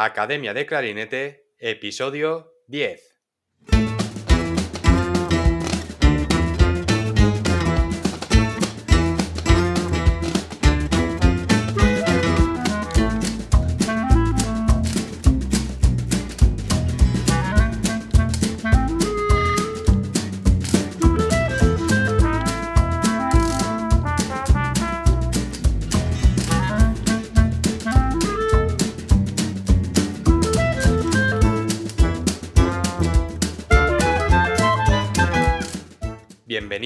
Academia 0.00 0.54
de 0.54 0.64
Clarinete, 0.64 1.54
episodio 1.58 2.52
10. 2.68 3.17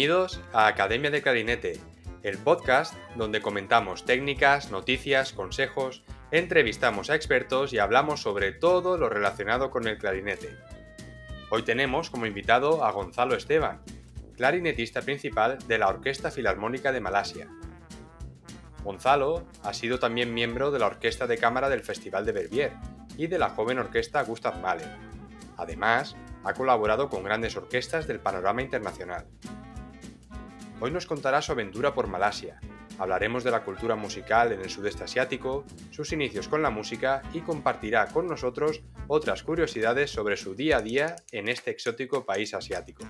Bienvenidos 0.02 0.40
a 0.52 0.66
Academia 0.66 1.12
de 1.12 1.22
Clarinete, 1.22 1.78
el 2.24 2.36
podcast 2.36 2.92
donde 3.14 3.40
comentamos 3.40 4.04
técnicas, 4.04 4.72
noticias, 4.72 5.32
consejos, 5.32 6.02
entrevistamos 6.32 7.08
a 7.08 7.14
expertos 7.14 7.72
y 7.72 7.78
hablamos 7.78 8.20
sobre 8.20 8.50
todo 8.50 8.98
lo 8.98 9.08
relacionado 9.08 9.70
con 9.70 9.86
el 9.86 9.98
clarinete. 9.98 10.56
Hoy 11.50 11.62
tenemos 11.62 12.10
como 12.10 12.26
invitado 12.26 12.84
a 12.84 12.90
Gonzalo 12.90 13.36
Esteban, 13.36 13.80
clarinetista 14.36 15.02
principal 15.02 15.58
de 15.68 15.78
la 15.78 15.86
Orquesta 15.86 16.32
Filarmónica 16.32 16.90
de 16.90 17.00
Malasia. 17.00 17.46
Gonzalo 18.82 19.46
ha 19.62 19.72
sido 19.72 20.00
también 20.00 20.34
miembro 20.34 20.72
de 20.72 20.80
la 20.80 20.86
Orquesta 20.86 21.28
de 21.28 21.38
Cámara 21.38 21.68
del 21.68 21.84
Festival 21.84 22.26
de 22.26 22.32
Verbier 22.32 22.72
y 23.16 23.28
de 23.28 23.38
la 23.38 23.50
joven 23.50 23.78
orquesta 23.78 24.24
Gustav 24.24 24.60
Mahler. 24.60 24.96
Además, 25.58 26.16
ha 26.42 26.54
colaborado 26.54 27.08
con 27.08 27.22
grandes 27.22 27.56
orquestas 27.56 28.08
del 28.08 28.18
panorama 28.18 28.62
internacional. 28.62 29.28
Hoy 30.84 30.90
nos 30.90 31.06
contará 31.06 31.40
su 31.40 31.52
aventura 31.52 31.94
por 31.94 32.08
Malasia. 32.08 32.58
Hablaremos 32.98 33.44
de 33.44 33.52
la 33.52 33.62
cultura 33.62 33.94
musical 33.94 34.50
en 34.50 34.62
el 34.62 34.68
sudeste 34.68 35.04
asiático, 35.04 35.64
sus 35.92 36.12
inicios 36.12 36.48
con 36.48 36.60
la 36.60 36.70
música 36.70 37.22
y 37.32 37.42
compartirá 37.42 38.08
con 38.08 38.26
nosotros 38.26 38.82
otras 39.06 39.44
curiosidades 39.44 40.10
sobre 40.10 40.36
su 40.36 40.56
día 40.56 40.78
a 40.78 40.82
día 40.82 41.14
en 41.30 41.48
este 41.48 41.70
exótico 41.70 42.26
país 42.26 42.52
asiático. 42.52 43.04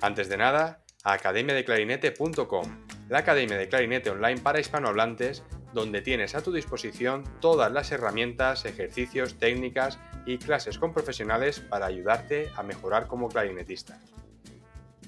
Antes 0.00 0.28
de 0.28 0.36
nada, 0.36 0.84
academiadeclarinete.com, 1.02 2.86
la 3.08 3.18
academia 3.18 3.58
de 3.58 3.68
clarinete 3.68 4.10
online 4.10 4.40
para 4.40 4.60
hispanohablantes, 4.60 5.42
donde 5.74 6.00
tienes 6.00 6.36
a 6.36 6.42
tu 6.42 6.52
disposición 6.52 7.24
todas 7.40 7.72
las 7.72 7.90
herramientas, 7.90 8.66
ejercicios, 8.66 9.36
técnicas 9.36 9.98
y 10.26 10.38
clases 10.38 10.78
con 10.78 10.92
profesionales 10.92 11.58
para 11.58 11.86
ayudarte 11.86 12.52
a 12.54 12.62
mejorar 12.62 13.08
como 13.08 13.28
clarinetista. 13.28 13.98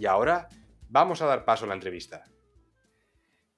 Y 0.00 0.06
ahora 0.06 0.48
Vamos 0.88 1.22
a 1.22 1.26
dar 1.26 1.44
paso 1.44 1.64
a 1.64 1.68
la 1.68 1.74
entrevista. 1.74 2.24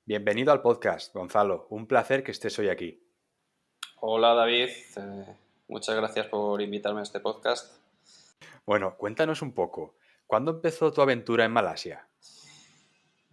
Bienvenido 0.04 0.52
al 0.52 0.62
podcast, 0.62 1.12
Gonzalo. 1.12 1.66
Un 1.70 1.86
placer 1.86 2.22
que 2.22 2.30
estés 2.30 2.58
hoy 2.58 2.68
aquí. 2.68 3.02
Hola 4.00 4.34
David, 4.34 4.68
eh, 4.96 5.36
muchas 5.68 5.96
gracias 5.96 6.26
por 6.26 6.62
invitarme 6.62 7.00
a 7.00 7.02
este 7.02 7.20
podcast. 7.20 7.74
Bueno, 8.64 8.96
cuéntanos 8.96 9.42
un 9.42 9.52
poco. 9.52 9.96
¿Cuándo 10.26 10.52
empezó 10.52 10.92
tu 10.92 11.02
aventura 11.02 11.44
en 11.44 11.52
Malasia? 11.52 12.06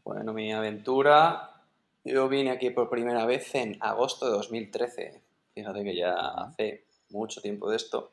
Bueno, 0.03 0.33
mi 0.33 0.52
aventura, 0.52 1.61
yo 2.03 2.28
vine 2.28 2.52
aquí 2.52 2.72
por 2.72 2.89
primera 2.89 3.25
vez 3.25 3.53
en 3.55 3.78
agosto 3.80 4.25
de 4.25 4.31
2013. 4.33 5.22
Fíjate 5.53 5.83
que 5.83 5.95
ya 5.95 6.13
hace 6.13 6.85
mucho 7.09 7.41
tiempo 7.41 7.69
de 7.69 7.78
esto. 7.78 8.11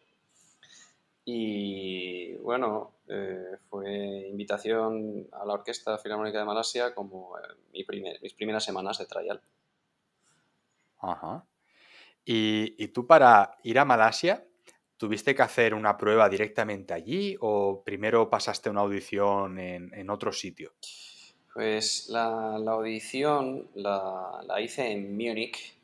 Y 1.24 2.34
bueno, 2.36 2.92
eh, 3.12 3.56
fue 3.68 4.28
invitación 4.28 5.26
a 5.32 5.44
la 5.44 5.54
Orquesta 5.54 5.98
Filarmónica 5.98 6.38
de 6.38 6.44
Malasia 6.44 6.94
como 6.94 7.36
eh, 7.38 7.42
mi 7.72 7.84
mis 8.22 8.34
primeras 8.34 8.64
semanas 8.64 8.98
de 8.98 9.06
trial. 9.06 9.40
Ajá. 10.98 11.44
¿Y, 12.24 12.86
tú 12.88 13.06
para 13.06 13.58
ir 13.64 13.78
a 13.80 13.84
Malasia, 13.84 14.46
tuviste 14.96 15.34
que 15.34 15.42
hacer 15.42 15.74
una 15.74 15.96
prueba 15.96 16.28
directamente 16.28 16.94
allí 16.94 17.36
o 17.40 17.82
primero 17.82 18.30
pasaste 18.30 18.70
una 18.70 18.82
audición 18.82 19.58
en, 19.58 20.10
otro 20.10 20.32
sitio? 20.32 20.74
Pues 21.52 22.08
la, 22.10 22.54
audición 22.54 23.68
la, 23.74 24.40
la, 24.46 24.60
hice 24.60 24.92
en 24.92 25.16
Múnich. 25.16 25.79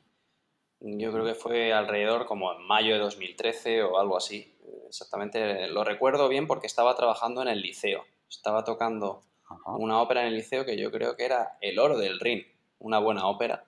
Yo 0.80 1.12
creo 1.12 1.24
que 1.24 1.34
fue 1.34 1.72
alrededor 1.72 2.26
como 2.26 2.52
en 2.52 2.62
mayo 2.66 2.94
de 2.94 3.00
2013 3.00 3.82
o 3.82 3.98
algo 3.98 4.16
así 4.16 4.56
exactamente 4.88 5.68
lo 5.68 5.84
recuerdo 5.84 6.28
bien 6.28 6.46
porque 6.46 6.66
estaba 6.66 6.94
trabajando 6.94 7.42
en 7.42 7.48
el 7.48 7.60
liceo. 7.60 8.04
Estaba 8.28 8.64
tocando 8.64 9.22
una 9.66 10.00
ópera 10.00 10.22
en 10.22 10.28
el 10.28 10.34
liceo 10.34 10.64
que 10.64 10.76
yo 10.76 10.90
creo 10.90 11.16
que 11.16 11.24
era 11.24 11.58
El 11.60 11.78
Oro 11.78 11.98
del 11.98 12.18
Rin, 12.20 12.46
una 12.78 12.98
buena 12.98 13.26
ópera. 13.26 13.64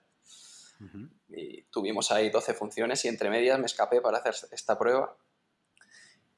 Y 1.28 1.62
tuvimos 1.64 2.10
ahí 2.12 2.30
12 2.30 2.54
funciones 2.54 3.04
y 3.04 3.08
entre 3.08 3.30
medias 3.30 3.58
me 3.58 3.66
escapé 3.66 4.00
para 4.00 4.18
hacer 4.18 4.34
esta 4.52 4.78
prueba. 4.78 5.16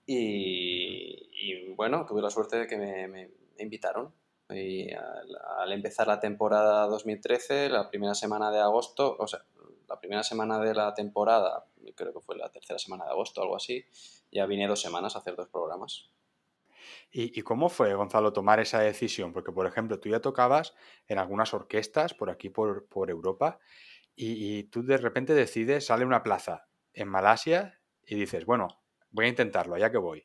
Y, 0.06 1.72
bueno, 1.74 2.04
tuve 2.04 2.20
la 2.20 2.30
suerte 2.30 2.58
de 2.58 2.66
que 2.66 2.76
me, 2.76 3.30
invitaron. 3.58 4.12
Y 4.48 4.92
al, 4.92 5.36
al, 5.58 5.72
empezar 5.72 6.08
la 6.08 6.18
temporada 6.18 6.86
2013, 6.86 7.68
la 7.68 7.88
primera 7.88 8.14
semana 8.14 8.50
de 8.50 8.58
agosto, 8.58 9.16
o 9.18 9.28
sea, 9.28 9.44
la 9.90 9.98
primera 9.98 10.22
semana 10.22 10.60
de 10.60 10.72
la 10.72 10.94
temporada, 10.94 11.66
creo 11.96 12.12
que 12.12 12.20
fue 12.20 12.36
la 12.36 12.48
tercera 12.48 12.78
semana 12.78 13.04
de 13.04 13.10
agosto, 13.10 13.42
algo 13.42 13.56
así, 13.56 13.84
ya 14.30 14.46
vine 14.46 14.68
dos 14.68 14.80
semanas 14.80 15.16
a 15.16 15.18
hacer 15.18 15.34
dos 15.34 15.48
programas. 15.48 16.08
¿Y, 17.10 17.42
cómo 17.42 17.68
fue, 17.68 17.92
Gonzalo, 17.94 18.32
tomar 18.32 18.60
esa 18.60 18.78
decisión? 18.78 19.32
Porque, 19.32 19.50
por 19.50 19.66
ejemplo, 19.66 19.98
tú 19.98 20.08
ya 20.08 20.20
tocabas 20.20 20.74
en 21.08 21.18
algunas 21.18 21.52
orquestas 21.52 22.14
por 22.14 22.30
aquí, 22.30 22.50
por, 22.50 22.86
Europa, 23.10 23.58
y, 24.14 24.62
tú 24.64 24.84
de 24.84 24.96
repente 24.96 25.34
decides, 25.34 25.86
sale 25.86 26.04
una 26.04 26.22
plaza 26.22 26.68
en 26.94 27.08
Malasia 27.08 27.80
y 28.06 28.14
dices, 28.14 28.46
bueno, 28.46 28.68
voy 29.10 29.26
a 29.26 29.28
intentarlo, 29.28 29.74
allá 29.74 29.90
que 29.90 29.98
voy. 29.98 30.24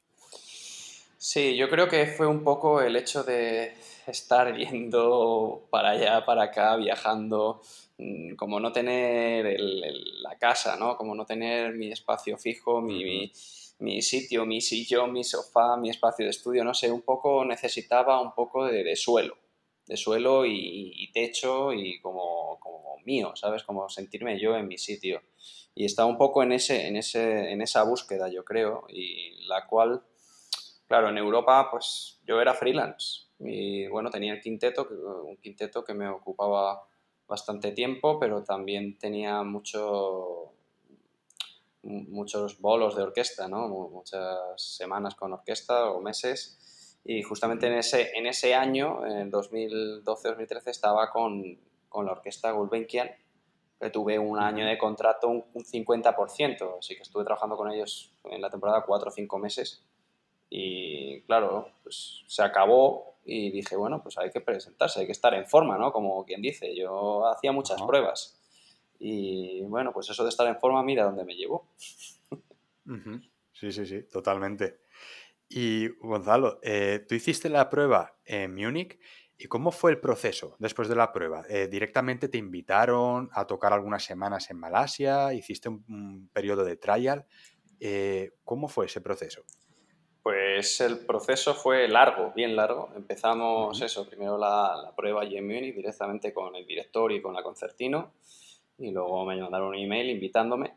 Sí, 1.17 1.57
yo 1.57 1.69
creo 1.69 1.87
que 1.87 2.05
fue 2.05 2.27
un 2.27 2.43
poco 2.43 2.81
el 2.81 2.95
hecho 2.95 3.23
de 3.23 3.75
estar 4.05 4.55
yendo 4.55 5.67
para 5.71 5.89
allá, 5.89 6.23
para 6.23 6.43
acá, 6.43 6.75
viajando, 6.75 7.61
como 8.38 8.59
no 8.59 8.72
tener 8.72 9.57
la 9.59 10.38
casa, 10.38 10.75
¿no? 10.78 10.97
Como 10.97 11.16
no 11.16 11.25
tener 11.25 11.73
mi 11.73 11.91
espacio 11.91 12.38
fijo, 12.38 12.81
mi 12.81 13.31
mi 13.79 14.01
sitio, 14.01 14.45
mi 14.45 14.61
sillón, 14.61 15.11
mi 15.11 15.23
sofá, 15.23 15.78
mi 15.78 15.89
espacio 15.89 16.25
de 16.25 16.31
estudio, 16.31 16.63
no 16.63 16.73
sé, 16.73 16.91
un 16.91 17.01
poco 17.01 17.44
necesitaba 17.45 18.22
un 18.22 18.33
poco 18.33 18.66
de, 18.66 18.95
suelo, 18.95 19.38
de 19.85 19.97
suelo 19.97 20.45
y, 20.45 21.11
techo 21.13 21.73
y 21.73 22.00
como, 22.00 22.57
como, 22.59 22.97
mío, 23.06 23.33
¿sabes? 23.35 23.63
Como 23.63 23.89
sentirme 23.89 24.39
yo 24.39 24.56
en 24.56 24.67
mi 24.67 24.77
sitio. 24.77 25.22
Y 25.75 25.85
estaba 25.85 26.07
un 26.07 26.17
poco 26.17 26.41
en, 26.41 26.53
ese, 26.53 26.88
en, 26.88 26.95
ese, 26.95 27.51
en 27.51 27.62
esa 27.62 27.83
búsqueda, 27.83 28.29
yo 28.29 28.45
creo, 28.45 28.85
y 28.89 29.45
la 29.47 29.67
cual, 29.67 30.01
claro, 30.88 31.09
en 31.09 31.17
Europa, 31.17 31.67
pues 31.69 32.19
yo 32.25 32.41
era 32.41 32.53
freelance 32.53 33.25
y 33.38 33.85
bueno, 33.88 34.09
tenía 34.09 34.33
el 34.33 34.39
quinteto, 34.39 34.88
un 35.25 35.35
quinteto 35.38 35.83
que 35.83 35.94
me 35.94 36.07
ocupaba 36.07 36.88
bastante 37.28 37.72
tiempo, 37.72 38.19
pero 38.19 38.44
también 38.44 38.97
tenía 38.97 39.44
mucho 39.44 40.52
muchos 41.86 42.59
bolos 42.59 42.96
de 42.96 43.03
orquesta, 43.03 43.47
¿no? 43.47 43.68
muchas 43.68 44.40
semanas 44.56 45.16
con 45.16 45.34
orquesta 45.34 45.91
o 45.91 46.02
meses. 46.02 47.00
Y 47.03 47.22
justamente 47.22 47.68
en 47.68 47.74
ese, 47.74 48.18
en 48.18 48.25
ese 48.25 48.56
año, 48.56 49.06
en 49.06 49.31
2012-2013, 49.31 50.62
estaba 50.66 51.12
con, 51.12 51.59
con, 51.88 52.08
la 52.08 52.13
orquesta 52.13 52.52
Gulbenkian, 52.52 53.12
que 53.80 53.90
tuve 53.92 54.18
un 54.18 54.40
año 54.40 54.66
de 54.66 54.78
contrato, 54.78 55.28
un, 55.28 55.44
50%, 55.53 56.80
así 56.80 56.96
que 56.96 57.03
estuve 57.03 57.24
trabajando 57.24 57.56
con 57.56 57.71
ellos 57.71 58.12
en 58.24 58.42
la 58.42 58.50
temporada 58.50 58.83
cuatro 58.83 59.10
o 59.10 59.12
cinco 59.12 59.38
meses. 59.38 59.83
Y 60.50 61.21
claro, 61.21 61.69
pues 61.83 62.24
se 62.28 62.42
acabó 62.42 63.14
y 63.25 63.51
dije, 63.51 63.75
bueno, 63.75 64.01
pues 64.01 64.18
hay 64.18 64.30
que 64.30 64.39
presentarse, 64.39 65.01
hay 65.01 65.06
que 65.07 65.12
estar 65.12 65.33
en 65.33 65.48
forma, 65.48 65.77
¿no? 65.77 65.92
Como 65.92 66.24
quien 66.24 66.42
dice, 66.42 66.75
yo 66.75 67.27
hacía 67.27 67.51
muchas 67.51 67.81
pruebas 67.81 68.39
y 69.00 69.62
bueno, 69.63 69.92
pues 69.92 70.10
eso 70.10 70.24
de 70.24 70.30
estar 70.30 70.48
en 70.48 70.57
forma, 70.60 70.83
mira 70.83 71.04
dónde 71.04 71.25
me 71.25 71.36
llevó. 71.36 71.69
Sí, 73.51 73.72
sí, 73.72 73.86
sí, 73.86 74.04
totalmente. 74.04 74.81
Y 75.50 75.88
Gonzalo, 76.00 76.60
eh, 76.62 77.06
tú 77.07 77.16
hiciste 77.16 77.50
la 77.50 77.69
prueba 77.69 78.18
en 78.25 78.54
Múnich. 78.54 79.00
¿Y 79.38 79.48
cómo 79.48 79.71
fue 79.71 79.92
el 79.92 80.00
proceso 80.00 80.56
después 80.60 80.88
de 80.88 80.95
la 80.95 81.12
prueba? 81.12 81.44
Eh, 81.50 81.68
¿Directamente 81.68 82.30
te 82.30 82.38
invitaron 82.38 83.30
a 83.33 83.45
tocar 83.45 83.74
algunas 83.74 84.04
semanas 84.04 84.50
en 84.50 84.57
Malasia? 84.57 85.33
¿Hiciste 85.33 85.68
un, 85.68 86.30
periodo 86.31 86.63
de 86.63 86.78
trial? 86.78 87.25
Eh, 87.81 88.33
¿Cómo 88.45 88.69
fue 88.69 88.86
ese 88.86 89.01
proceso? 89.01 89.44
Pues 90.25 90.81
el 90.81 91.06
proceso 91.06 91.54
fue 91.54 91.88
largo, 91.88 92.33
bien 92.36 92.56
largo. 92.56 92.89
Empezamos 92.95 93.80
eso, 93.80 94.10
primero 94.10 94.39
la, 94.39 94.75
la, 94.83 94.95
prueba 94.95 95.22
allí 95.22 95.38
en 95.38 95.45
Múnich 95.45 95.75
directamente 95.75 96.33
con 96.33 96.56
el 96.56 96.66
director 96.66 97.12
y 97.12 97.22
con 97.22 97.36
la 97.36 97.44
concertino 97.44 98.13
y 98.80 98.89
luego 98.89 99.24
me 99.24 99.39
mandaron 99.39 99.68
un 99.68 99.75
email 99.75 100.10
invitándome 100.10 100.74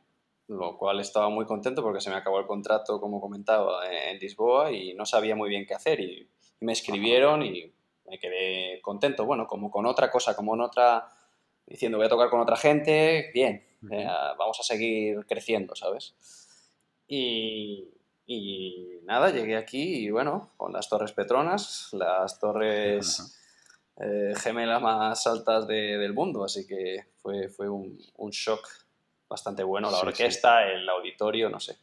lo 0.49 0.77
cual 0.77 1.01
estaba 1.01 1.29
muy 1.29 1.45
contento 1.45 1.83
porque 1.83 2.01
se 2.01 2.11
me 2.11 2.17
acabó 2.17 2.41
el 2.41 2.47
contrato, 2.47 3.01
como 3.01 3.21
comentaba, 3.21 3.87
en 3.91 4.19
Lisboa 4.19 4.71
y 4.71 4.95
no 4.95 5.05
sabía 5.05 5.37
muy 5.37 5.51
bien 5.51 5.67
qué 5.67 5.75
hacer. 5.75 6.01
Y, 6.01 6.29
me 6.61 6.73
escribieron 6.73 7.45
y 7.45 7.73
me 8.05 8.19
quedé 8.19 8.81
contento, 8.83 9.25
bueno, 9.25 9.47
como 9.47 9.71
con 9.71 9.87
otra 9.87 10.11
cosa, 10.11 10.35
como 10.35 10.57
en 10.57 10.63
otra, 10.63 11.09
diciendo 11.65 11.99
voy 11.99 12.07
a 12.07 12.11
tocar 12.11 12.31
con 12.31 12.41
otra 12.41 12.57
gente, 12.57 13.31
bien, 13.33 13.65
eh, 13.93 14.09
vamos 14.37 14.59
a 14.59 14.65
seguir 14.65 15.25
creciendo, 15.27 15.77
¿sabes? 15.77 16.17
Y, 17.07 17.89
y, 18.31 19.01
nada, 19.05 19.31
llegué 19.31 19.57
aquí 19.57 20.07
y 20.07 20.11
bueno, 20.11 20.51
con 20.57 20.73
las 20.73 20.89
Torres 20.89 21.13
Petronas, 21.13 21.89
las 21.93 22.39
torres 22.39 23.41
eh, 23.97 24.35
gemelas 24.37 24.83
más 24.83 25.27
altas 25.27 25.67
del 25.67 26.13
mundo, 26.13 26.45
así 26.45 26.67
que 26.67 27.07
fue, 27.23 27.49
fue 27.49 27.69
un, 27.69 27.99
un 28.17 28.31
shock 28.31 28.69
bastante 29.29 29.63
bueno, 29.63 29.91
la 29.91 30.01
orquesta, 30.01 30.71
el 30.71 30.89
auditorio, 30.89 31.49
no 31.49 31.59
sé. 31.59 31.79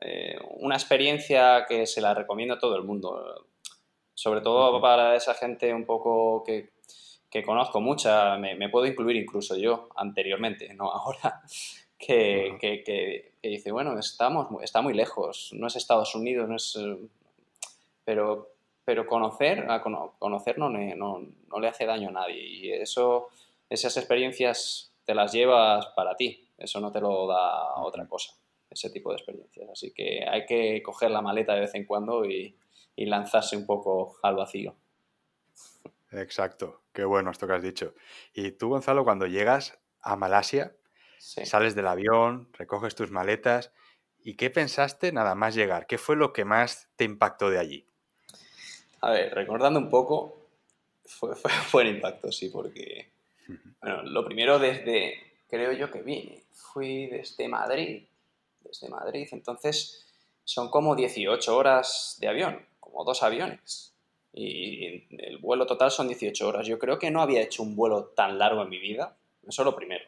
Eh, 0.00 0.38
una 0.58 0.76
experiencia 0.76 1.64
que 1.66 1.86
se 1.86 2.00
la 2.00 2.14
recomiendo 2.14 2.54
a 2.54 2.58
todo 2.58 2.76
el 2.76 2.84
mundo, 2.84 3.48
sobre 4.14 4.42
todo 4.42 4.80
para 4.80 5.16
esa 5.16 5.34
gente 5.34 5.72
un 5.72 5.86
poco 5.86 6.42
que, 6.44 6.72
que 7.30 7.42
conozco 7.42 7.80
mucha, 7.80 8.36
me, 8.36 8.68
puedo 8.68 8.86
incluir 8.86 9.16
incluso 9.16 9.56
yo 9.56 9.88
anteriormente, 9.96 10.72
no 10.74 10.90
ahora, 10.92 11.42
que, 12.00 12.56
que, 12.58 12.82
que, 12.82 13.48
dice, 13.48 13.70
bueno, 13.70 13.98
estamos, 13.98 14.48
está 14.62 14.80
muy 14.80 14.94
lejos, 14.94 15.50
no 15.52 15.66
es 15.66 15.76
Estados 15.76 16.14
Unidos, 16.14 16.48
no 16.48 16.56
es... 16.56 16.78
Pero, 18.04 18.48
pero 18.84 19.06
conocer, 19.06 19.70
a 19.70 19.82
conocer 19.82 20.58
no, 20.58 20.70
no, 20.70 21.26
no 21.48 21.60
le 21.60 21.68
hace 21.68 21.86
daño 21.86 22.08
a 22.08 22.12
nadie 22.12 22.42
y 22.42 22.72
eso, 22.72 23.28
esas 23.68 23.96
experiencias 23.98 24.92
te 25.04 25.14
las 25.14 25.32
llevas 25.32 25.86
para 25.94 26.16
ti, 26.16 26.48
eso 26.56 26.80
no 26.80 26.90
te 26.90 27.00
lo 27.00 27.26
da 27.26 27.74
otra 27.82 28.08
cosa, 28.08 28.32
ese 28.70 28.90
tipo 28.90 29.10
de 29.10 29.16
experiencias. 29.16 29.68
Así 29.70 29.92
que 29.92 30.24
hay 30.28 30.46
que 30.46 30.82
coger 30.82 31.10
la 31.10 31.20
maleta 31.20 31.54
de 31.54 31.60
vez 31.60 31.74
en 31.74 31.84
cuando 31.84 32.24
y, 32.24 32.56
lanzarse 32.96 33.56
un 33.56 33.64
poco 33.64 34.18
al 34.22 34.36
vacío. 34.36 34.74
Exacto, 36.12 36.82
qué 36.92 37.02
bueno 37.04 37.30
esto 37.30 37.46
que 37.46 37.54
has 37.54 37.62
dicho. 37.62 37.94
Y 38.34 38.50
tú, 38.50 38.68
Gonzalo, 38.68 39.04
cuando 39.04 39.26
llegas 39.26 39.78
a 40.02 40.16
Malasia, 40.16 40.74
sales 41.20 41.74
del 41.74 41.86
avión, 41.86 42.48
recoges 42.52 42.94
tus 42.94 43.10
maletas, 43.10 43.72
¿y 44.22 44.34
qué 44.34 44.50
pensaste 44.50 45.12
nada 45.12 45.34
más 45.34 45.54
llegar? 45.54 45.86
¿Qué 45.86 45.98
fue 45.98 46.16
lo 46.16 46.32
que 46.32 46.44
más 46.44 46.88
te 46.96 47.04
impactó 47.04 47.50
de 47.50 47.58
allí? 47.58 47.86
A 49.02 49.10
ver, 49.10 49.34
recordando 49.34 49.78
un 49.78 49.90
poco, 49.90 50.46
fue, 51.04 51.36
fue 51.36 51.50
buen 51.72 51.94
impacto, 51.94 52.32
sí, 52.32 52.48
porque, 52.48 53.10
bueno, 53.80 54.02
lo 54.02 54.24
primero 54.24 54.58
desde, 54.58 55.14
creo 55.48 55.72
yo 55.72 55.90
que 55.90 56.02
vine. 56.02 56.42
Fui 56.52 57.06
desde 57.06 57.48
Madrid, 57.48 58.04
desde 58.60 58.88
Madrid, 58.88 59.28
entonces 59.32 60.06
son 60.44 60.70
como 60.70 60.96
18 60.96 61.56
horas 61.56 62.16
de 62.20 62.28
avión, 62.28 62.66
como 62.80 63.04
dos 63.04 63.22
aviones. 63.22 63.94
Y 64.32 65.06
el 65.16 65.38
vuelo 65.38 65.66
total 65.66 65.90
son 65.90 66.06
18 66.06 66.48
horas. 66.48 66.66
Yo 66.66 66.78
creo 66.78 66.98
que 66.98 67.10
no 67.10 67.20
había 67.20 67.42
hecho 67.42 67.62
un 67.62 67.74
vuelo 67.74 68.06
tan 68.06 68.38
largo 68.38 68.62
en 68.62 68.68
mi 68.68 68.78
vida, 68.78 69.16
eso 69.46 69.64
lo 69.64 69.74
primero. 69.74 70.04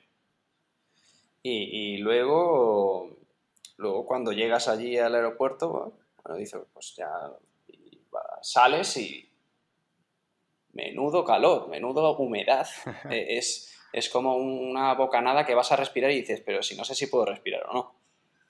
Y, 1.44 1.96
luego, 1.98 3.16
luego 3.76 4.06
cuando 4.06 4.32
llegas 4.32 4.68
allí 4.68 4.96
al 4.96 5.14
aeropuerto, 5.14 5.94
bueno, 6.22 6.38
dices, 6.38 6.60
pues 6.72 6.94
ya 6.96 7.10
sales 8.42 8.96
y 8.96 9.28
menudo 10.72 11.24
calor, 11.24 11.68
menudo 11.68 12.16
humedad. 12.16 12.66
E, 13.10 13.38
es, 13.38 13.76
es 13.92 14.08
como 14.08 14.36
una 14.36 14.94
bocanada 14.94 15.44
que 15.44 15.54
vas 15.54 15.72
a 15.72 15.76
respirar 15.76 16.10
y 16.10 16.20
dices, 16.20 16.42
pero 16.44 16.62
si 16.62 16.76
no 16.76 16.84
sé 16.84 16.94
si 16.94 17.06
puedo 17.06 17.24
respirar 17.24 17.66
o 17.68 17.74
no. 17.74 17.94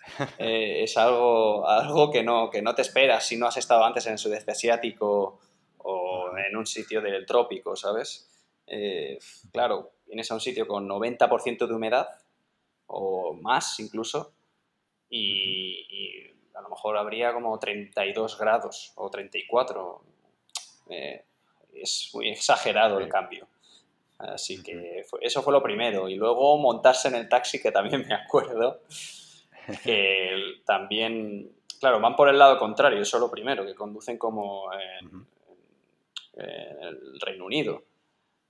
Eh, 0.38 0.82
es 0.82 0.96
algo, 0.96 1.66
algo 1.68 2.10
que, 2.10 2.24
no, 2.24 2.50
que 2.50 2.60
no 2.60 2.74
te 2.74 2.82
esperas 2.82 3.24
si 3.24 3.36
no 3.36 3.46
has 3.46 3.56
estado 3.56 3.84
antes 3.84 4.04
en 4.06 4.12
el 4.12 4.18
sudeste 4.18 4.50
asiático 4.50 5.38
o 5.78 6.36
en 6.36 6.56
un 6.56 6.66
sitio 6.66 7.00
del 7.00 7.24
trópico, 7.24 7.76
¿sabes? 7.76 8.28
Eh, 8.66 9.18
claro, 9.52 9.92
vienes 10.06 10.28
a 10.30 10.34
un 10.34 10.40
sitio 10.40 10.66
con 10.66 10.88
90% 10.88 11.66
de 11.66 11.74
humedad 11.74 12.08
o 12.86 13.34
más 13.34 13.78
incluso 13.80 14.32
y, 15.12 16.30
a 16.54 16.60
lo 16.62 16.68
mejor 16.70 16.96
habría 16.96 17.32
como 17.32 17.58
32 17.58 18.38
grados 18.38 18.92
o 18.96 19.10
34. 19.10 20.02
Eh, 20.90 21.24
es 21.74 22.10
muy 22.14 22.30
exagerado 22.30 22.98
el 22.98 23.08
cambio. 23.08 23.46
Así 24.18 24.62
que 24.62 25.04
eso 25.20 25.42
fue 25.42 25.52
lo 25.52 25.62
primero. 25.62 26.08
Y 26.08 26.14
luego 26.14 26.56
montarse 26.58 27.08
en 27.08 27.16
el 27.16 27.28
taxi, 27.28 27.60
que 27.60 27.72
también 27.72 28.06
me 28.06 28.14
acuerdo, 28.14 28.80
que 29.84 30.60
también, 30.64 31.50
claro, 31.80 32.00
van 32.00 32.16
por 32.16 32.28
el 32.28 32.38
lado 32.38 32.58
contrario, 32.58 33.00
eso 33.00 33.16
es 33.16 33.20
lo 33.20 33.30
primero, 33.30 33.64
que 33.64 33.74
conducen 33.74 34.18
como 34.18 34.70
en, 34.72 35.26
el 36.34 37.20
Reino 37.20 37.44
Unido. 37.44 37.82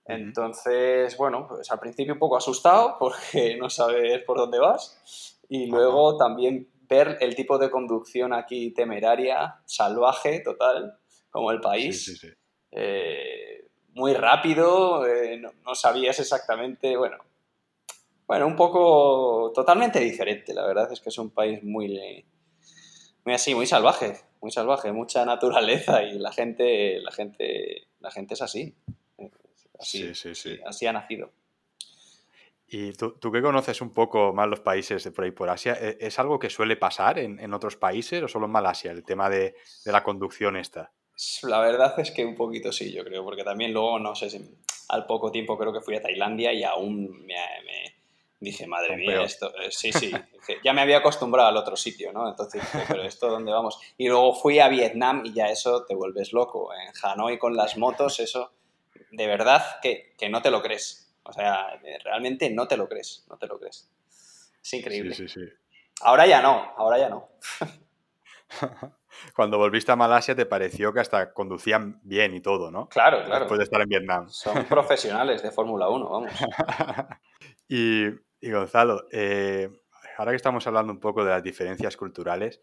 Entonces, 0.04 1.16
bueno, 1.16 1.46
pues 1.48 1.70
al 1.70 1.78
principio 1.78 2.14
un 2.14 2.18
poco 2.18 2.36
asustado 2.36 2.96
porque 3.00 3.56
no 3.56 3.70
sabes 3.70 4.22
por 4.24 4.38
dónde 4.38 4.58
vas. 4.58 5.38
Y 5.48 5.66
luego 5.66 6.16
también 6.16 6.68
ver 6.88 7.18
el 7.20 7.34
tipo 7.34 7.58
de 7.58 7.70
conducción 7.70 8.32
aquí 8.32 8.72
temeraria, 8.72 9.60
salvaje, 9.64 10.40
total, 10.40 10.98
como 11.30 11.50
el 11.50 11.60
país. 11.60 12.04
Sí, 12.04 12.16
sí, 12.16 12.28
sí. 12.28 12.34
Eh, 12.70 13.68
muy 13.94 14.14
rápido, 14.14 15.06
eh, 15.06 15.38
no, 15.38 15.74
sabías 15.74 16.18
exactamente, 16.18 16.96
bueno, 16.96 17.18
bueno, 18.26 18.46
un 18.46 18.56
poco 18.56 19.52
totalmente 19.54 20.00
diferente, 20.00 20.54
la 20.54 20.66
verdad 20.66 20.90
es 20.90 21.00
que 21.00 21.10
es 21.10 21.18
un 21.18 21.30
país 21.30 21.62
muy, 21.62 22.24
muy 23.24 23.34
así, 23.34 23.54
muy 23.54 23.66
salvaje, 23.66 24.16
muy 24.40 24.50
salvaje, 24.50 24.92
mucha 24.92 25.24
naturaleza 25.26 26.02
y 26.02 26.18
la 26.18 26.32
gente, 26.32 27.00
la 27.00 27.12
gente, 27.12 27.88
la 28.00 28.10
gente 28.10 28.34
es 28.34 28.42
así, 28.42 28.74
así, 29.82 30.14
sí, 30.14 30.14
sí, 30.14 30.34
sí. 30.34 30.60
así 30.64 30.86
ha 30.86 30.92
nacido. 30.92 31.30
Y 32.66 32.92
tú, 32.92 33.12
tú, 33.18 33.30
que 33.30 33.42
conoces 33.42 33.82
un 33.82 33.92
poco 33.92 34.32
más 34.32 34.48
los 34.48 34.60
países 34.60 35.04
de 35.04 35.10
por 35.10 35.24
ahí 35.24 35.30
por 35.30 35.50
Asia, 35.50 35.76
¿e-, 35.78 35.98
¿es 36.00 36.18
algo 36.18 36.38
que 36.38 36.48
suele 36.48 36.76
pasar 36.76 37.18
en, 37.18 37.38
en 37.38 37.52
otros 37.52 37.76
países 37.76 38.22
o 38.22 38.28
solo 38.28 38.46
en 38.46 38.52
Malasia, 38.52 38.92
el 38.92 39.04
tema 39.04 39.28
de, 39.28 39.54
de 39.84 39.92
la 39.92 40.02
conducción 40.02 40.56
esta? 40.56 40.90
La 41.42 41.60
verdad 41.60 41.98
es 42.00 42.10
que 42.10 42.24
un 42.24 42.34
poquito 42.34 42.72
sí, 42.72 42.90
yo 42.92 43.04
creo, 43.04 43.22
porque 43.24 43.44
también 43.44 43.72
luego, 43.72 43.98
no 43.98 44.14
sé 44.14 44.30
si 44.30 44.40
al 44.88 45.06
poco 45.06 45.30
tiempo 45.30 45.58
creo 45.58 45.72
que 45.72 45.80
fui 45.80 45.96
a 45.96 46.02
Tailandia 46.02 46.52
y 46.52 46.64
aún 46.64 47.26
me, 47.26 47.34
dije, 48.40 48.66
madre 48.66 48.96
mía, 48.96 49.22
esto, 49.22 49.52
eh, 49.58 49.70
sí, 49.70 49.92
sí, 49.92 50.12
ya 50.64 50.72
me 50.72 50.80
había 50.80 50.98
acostumbrado 50.98 51.48
al 51.48 51.56
otro 51.56 51.76
sitio, 51.76 52.12
¿no? 52.12 52.28
Entonces, 52.28 52.62
pero 52.88 53.02
esto 53.02 53.28
dónde 53.28 53.52
vamos. 53.52 53.78
Y 53.96 54.08
luego 54.08 54.34
fui 54.34 54.58
a 54.58 54.68
Vietnam 54.68 55.22
y 55.24 55.32
ya 55.32 55.46
eso 55.46 55.84
te 55.84 55.94
vuelves 55.94 56.32
loco. 56.32 56.70
En 56.74 56.92
Hanoi 57.02 57.38
con 57.38 57.56
las 57.56 57.76
motos, 57.76 58.18
eso, 58.20 58.52
de 59.12 59.26
verdad 59.26 59.62
que, 59.80 60.14
que 60.18 60.28
no 60.28 60.42
te 60.42 60.50
lo 60.50 60.62
crees. 60.62 61.14
O 61.22 61.32
sea, 61.32 61.80
realmente 62.04 62.50
no 62.50 62.66
te 62.66 62.76
lo 62.76 62.88
crees, 62.88 63.24
no 63.28 63.38
te 63.38 63.46
lo 63.46 63.58
crees. 63.58 63.88
Es 64.60 64.74
increíble. 64.74 65.14
Sí, 65.14 65.28
sí, 65.28 65.40
sí. 65.40 65.52
Ahora 66.00 66.26
ya 66.26 66.42
no, 66.42 66.72
ahora 66.76 66.98
ya 66.98 67.08
no. 67.08 67.28
cuando 69.34 69.58
volviste 69.58 69.92
a 69.92 69.96
Malasia 69.96 70.34
te 70.34 70.46
pareció 70.46 70.92
que 70.92 71.00
hasta 71.00 71.32
conducían 71.32 72.00
bien 72.02 72.34
y 72.34 72.40
todo, 72.40 72.70
¿no? 72.70 72.88
Claro, 72.88 73.24
claro. 73.24 73.40
Después 73.40 73.58
de 73.58 73.64
estar 73.64 73.80
en 73.80 73.88
Vietnam. 73.88 74.28
Son 74.28 74.64
profesionales 74.64 75.42
de 75.42 75.50
Fórmula 75.50 75.88
1, 75.88 76.10
vamos. 76.10 76.32
y, 77.68 78.08
Gonzalo, 78.42 79.06
eh, 79.12 79.70
ahora 80.18 80.32
que 80.32 80.36
estamos 80.36 80.66
hablando 80.66 80.92
un 80.92 81.00
poco 81.00 81.24
de 81.24 81.30
las 81.30 81.42
diferencias 81.42 81.96
culturales, 81.96 82.60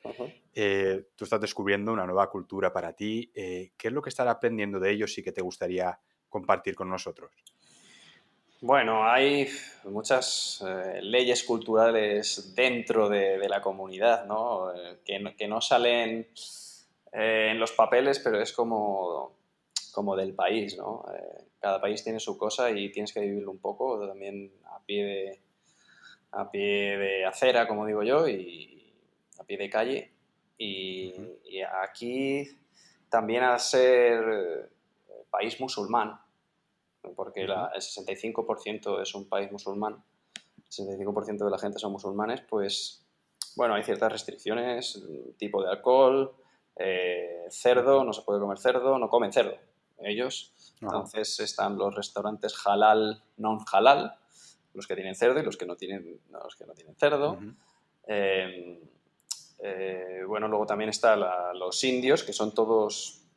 eh, 0.54 1.08
tú 1.16 1.24
estás 1.24 1.40
descubriendo 1.40 1.94
una 1.94 2.06
nueva 2.06 2.30
cultura 2.30 2.74
para 2.74 2.94
ti. 2.94 3.32
Eh, 3.34 3.72
¿Qué 3.78 3.88
es 3.88 3.94
lo 3.94 4.02
que 4.02 4.10
estás 4.10 4.28
aprendiendo 4.28 4.80
de 4.80 4.92
ellos 4.92 5.18
y 5.18 5.24
que 5.24 5.32
te 5.32 5.42
gustaría 5.42 5.98
compartir 6.30 6.76
con 6.76 6.90
nosotros? 6.90 7.32
Bueno, 8.62 9.10
hay 9.10 9.48
muchas 9.86 10.64
leyes 11.02 11.44
culturales 11.46 12.54
dentro 12.56 13.08
de, 13.08 13.48
la 13.48 13.62
comunidad, 13.62 14.26
¿no? 14.26 14.72
que, 15.06 15.48
no 15.48 15.62
salen 15.62 16.28
eh, 17.14 17.50
en 17.52 17.60
los 17.60 17.72
papeles, 17.72 18.20
pero 18.20 18.42
es 18.42 18.54
como, 18.54 19.32
como 19.92 20.16
del 20.16 20.34
país, 20.34 20.78
¿no? 20.78 21.06
Eh, 21.14 21.46
cada 21.60 21.82
país 21.82 22.04
tiene 22.04 22.20
su 22.20 22.38
cosa 22.38 22.70
y 22.72 22.92
tienes 22.92 23.12
que 23.14 23.20
vivirlo 23.20 23.52
un 23.52 23.60
poco, 23.60 24.08
también 24.08 24.52
a 24.66 24.80
pie 24.80 25.04
de, 25.04 25.40
a 26.32 26.50
pie 26.50 26.98
de 26.98 27.26
acera, 27.26 27.68
como 27.68 27.86
digo 27.86 28.04
yo, 28.04 28.28
y 28.28 28.94
a 29.40 29.44
pie 29.44 29.58
de 29.58 29.70
calle. 29.70 30.12
Y, 30.58 31.14
aquí 31.82 32.48
también 33.10 33.44
a 33.44 33.58
ser 33.58 34.24
eh, 34.32 34.70
país 35.30 35.60
musulmán, 35.60 36.20
porque 37.16 37.42
el 37.42 37.52
65% 37.52 39.02
es 39.02 39.16
un 39.16 39.28
país 39.28 39.52
musulmán, 39.52 40.04
el 40.58 40.64
65% 40.64 41.46
de 41.46 41.52
la 41.52 41.58
gente 41.58 41.80
son 41.80 41.92
musulmanes, 41.92 42.42
pues 42.42 43.06
bueno, 43.56 43.74
hay 43.76 43.84
ciertas 43.84 44.12
restricciones, 44.12 45.04
tipo 45.38 45.64
de 45.64 45.70
alcohol, 45.70 46.34
eh, 46.76 47.48
cerdo, 47.50 48.04
no 48.04 48.14
se 48.14 48.22
puede 48.22 48.40
comer 48.40 48.58
cerdo, 48.58 48.98
no 48.98 49.10
comen 49.10 49.34
cerdo 49.34 49.58
ellos. 50.04 50.54
Entonces 50.82 51.40
están 51.40 51.78
los 51.78 51.94
restaurantes 51.94 52.56
halal, 52.66 53.22
non 53.38 53.60
halal, 53.68 54.16
los 54.74 54.88
que 54.88 54.96
tienen 54.96 55.16
cerdo 55.16 55.40
y 55.40 55.44
los 55.44 55.58
que 55.58 55.66
no 55.66 55.76
tienen, 55.76 56.20
los 56.32 56.56
que 56.56 56.66
no 56.66 56.74
tienen 56.74 56.96
cerdo. 56.96 57.38
Em, 58.08 58.80
eh, 59.60 60.24
bueno, 60.26 60.48
luego 60.48 60.66
también 60.66 60.90
están 60.90 61.20
los 61.60 61.84
indios, 61.84 62.24
que 62.24 62.34
son 62.34 62.54
todos 62.54 63.28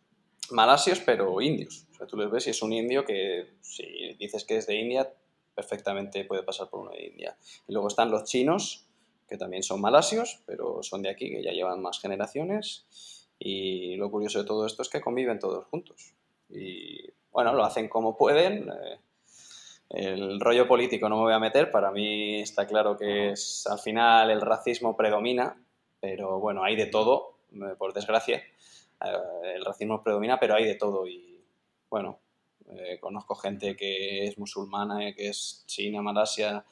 malasios, 0.51 1.01
pero 1.01 1.41
indios. 1.41 1.87
O 1.93 1.95
sea, 1.95 2.07
tú 2.07 2.17
les 2.17 2.31
ves 2.31 2.47
y 2.47 2.51
es 2.51 2.63
un 2.63 2.73
indio 2.73 3.05
que 3.05 3.55
si 3.61 4.15
dices 4.19 4.45
que 4.45 4.57
es 4.57 4.67
de 4.67 4.77
India, 4.77 5.13
perfectamente 5.55 6.25
puede 6.25 6.43
pasar 6.43 6.69
por 6.69 6.81
uno 6.81 6.91
de 6.91 7.07
India. 7.07 7.37
Y 7.69 7.73
luego 7.73 7.89
están 7.89 8.11
los 8.11 8.25
chinos, 8.25 8.87
que 9.29 9.37
también 9.37 9.63
son 9.63 9.81
malasios, 9.81 10.43
pero 10.47 10.83
son 10.83 11.03
de 11.03 11.11
aquí, 11.11 11.31
que 11.31 11.43
ya 11.43 11.53
llevan 11.53 11.81
más 11.81 12.01
generaciones. 12.01 13.29
Y 13.39 13.97
lo 13.97 14.11
curioso 14.11 14.41
de 14.41 14.45
todo 14.45 14.67
esto 14.67 14.83
es 14.83 14.89
que 14.89 15.01
conviven 15.01 15.39
todos 15.39 15.67
juntos. 15.67 16.15
Y 16.49 17.11
bueno, 17.31 17.55
lo 17.55 17.65
hacen 17.65 17.89
como 17.89 18.17
pueden. 18.17 18.69
Eh, 18.69 18.99
el 19.91 20.41
rollo 20.41 20.67
político 20.67 21.09
no 21.09 21.17
me 21.17 21.23
voy 21.23 21.33
a 21.35 21.39
meter, 21.39 21.71
para 21.71 21.91
mí 21.91 22.41
está 22.41 22.67
claro 22.67 22.97
que 22.97 23.31
es, 23.31 23.67
al 23.67 23.79
final 23.79 24.31
el 24.31 24.41
racismo 24.41 24.97
predomina, 24.97 25.63
pero 26.01 26.41
bueno, 26.41 26.65
hay 26.65 26.77
de 26.77 26.87
todo, 26.87 27.35
eh, 27.53 27.75
por 27.77 27.93
desgracia. 27.93 28.43
Eh, 29.05 29.55
el 29.57 29.65
racismo 29.65 30.03
predomina, 30.03 30.39
pero 30.39 30.55
hay 30.55 30.65
de 30.65 30.75
todo 30.75 31.07
y 31.07 31.45
bueno, 31.89 32.21
conozco 33.01 33.35
gente 33.35 33.77
que 33.77 34.27
es 34.27 34.39
musulmana, 34.39 35.13
que 35.15 35.29
es 35.29 35.65
china, 35.67 36.01
malasia, 36.01 36.65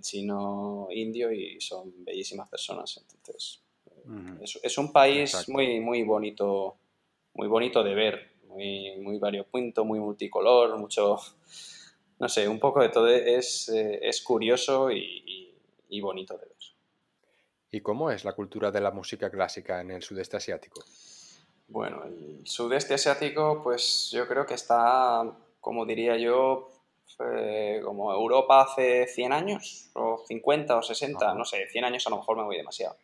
chino, 0.00 0.88
indio 0.90 1.30
y 1.30 1.60
son 1.60 2.04
bellísimas 2.04 2.48
personas. 2.48 2.96
Entonces, 2.96 3.64
es, 4.62 4.78
un 4.78 4.92
país 4.92 5.48
muy, 5.48 5.80
muy 5.80 6.02
bonito, 6.02 6.76
muy 7.34 7.48
bonito 7.48 7.82
de 7.82 7.94
ver, 7.94 8.32
muy, 8.48 8.96
muy 8.98 9.18
variopinto, 9.18 9.84
muy 9.84 9.98
multicolor, 9.98 10.78
mucho, 10.78 11.18
no 12.18 12.28
sé, 12.28 12.48
un 12.48 12.58
poco 12.58 12.82
de 12.82 12.90
todo 12.90 13.08
es, 13.08 13.68
eh, 13.70 14.00
es 14.02 14.22
curioso 14.22 14.90
y, 14.90 15.54
y, 15.88 16.00
bonito 16.00 16.34
de 16.36 16.46
ver. 16.46 16.56
¿Y 17.70 17.80
cómo 17.80 18.10
es 18.10 18.24
la 18.24 18.34
cultura 18.34 18.70
de 18.70 18.80
la 18.80 18.90
música 18.90 19.30
clásica 19.30 19.80
en 19.80 19.90
el 19.90 20.02
sudeste 20.02 20.36
asiático? 20.36 20.82
Bueno, 21.68 22.04
el 22.04 22.40
sudeste 22.44 22.94
asiático, 22.94 23.60
pues 23.62 24.10
yo 24.12 24.28
creo 24.28 24.46
que 24.46 24.54
está, 24.54 25.24
como 25.60 25.86
diría 25.86 26.16
yo, 26.16 26.68
eh, 27.20 27.80
como 27.84 28.12
Europa 28.12 28.62
hace 28.62 29.06
100 29.06 29.32
años, 29.32 29.90
o 29.94 30.24
50 30.26 30.76
o 30.76 30.82
60, 30.82 31.34
no 31.34 31.44
sé, 31.44 31.66
100 31.68 31.84
años 31.84 32.06
a 32.06 32.10
lo 32.10 32.18
mejor 32.18 32.36
me 32.36 32.44
voy 32.44 32.56
demasiado. 32.56 32.96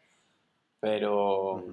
Pero 0.80 1.64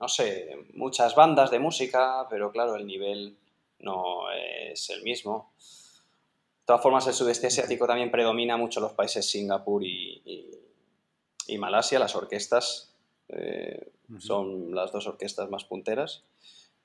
no 0.00 0.08
sé, 0.08 0.66
muchas 0.74 1.14
bandas 1.14 1.50
de 1.50 1.58
música, 1.58 2.26
pero 2.30 2.52
claro, 2.52 2.76
el 2.76 2.86
nivel 2.86 3.36
no 3.80 4.30
es 4.30 4.90
el 4.90 5.02
mismo. 5.02 5.52
De 5.58 6.66
todas 6.66 6.82
formas, 6.82 7.06
el 7.06 7.14
sudeste 7.14 7.48
asiático 7.48 7.86
también 7.86 8.10
predomina 8.10 8.56
mucho 8.56 8.80
los 8.80 8.92
países 8.92 9.28
Singapur 9.28 9.82
y, 9.82 10.22
y, 11.46 11.58
Malasia, 11.58 11.98
las 11.98 12.14
orquestas 12.14 12.94
eh, 13.28 13.92
son 14.18 14.74
las 14.74 14.92
dos 14.92 15.06
orquestas 15.06 15.50
más 15.50 15.64
punteras. 15.64 16.24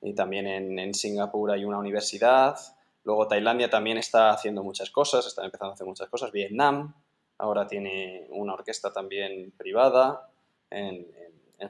Y 0.00 0.14
también 0.14 0.46
en, 0.46 0.78
en, 0.78 0.94
Singapur 0.94 1.50
hay 1.50 1.64
una 1.64 1.78
universidad. 1.78 2.56
Luego 3.04 3.26
Tailandia 3.26 3.70
también 3.70 3.98
está 3.98 4.30
haciendo 4.30 4.62
muchas 4.62 4.90
cosas, 4.90 5.26
está 5.26 5.44
empezando 5.44 5.70
a 5.70 5.74
hacer 5.74 5.86
muchas 5.86 6.08
cosas. 6.08 6.32
Vietnam 6.32 6.94
ahora 7.38 7.66
tiene 7.66 8.26
una 8.30 8.54
orquesta 8.54 8.92
también 8.92 9.52
privada 9.56 10.28
en, 10.70 11.06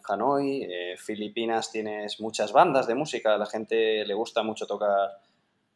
Hanoi, 0.08 0.64
eh, 0.64 0.96
Filipinas 0.96 1.70
tienes 1.70 2.20
muchas 2.20 2.52
bandas 2.52 2.86
de 2.88 2.96
música, 2.96 3.34
a 3.34 3.38
la 3.38 3.46
gente 3.46 4.04
le 4.04 4.14
gusta 4.14 4.42
mucho 4.42 4.66
tocar 4.66 5.20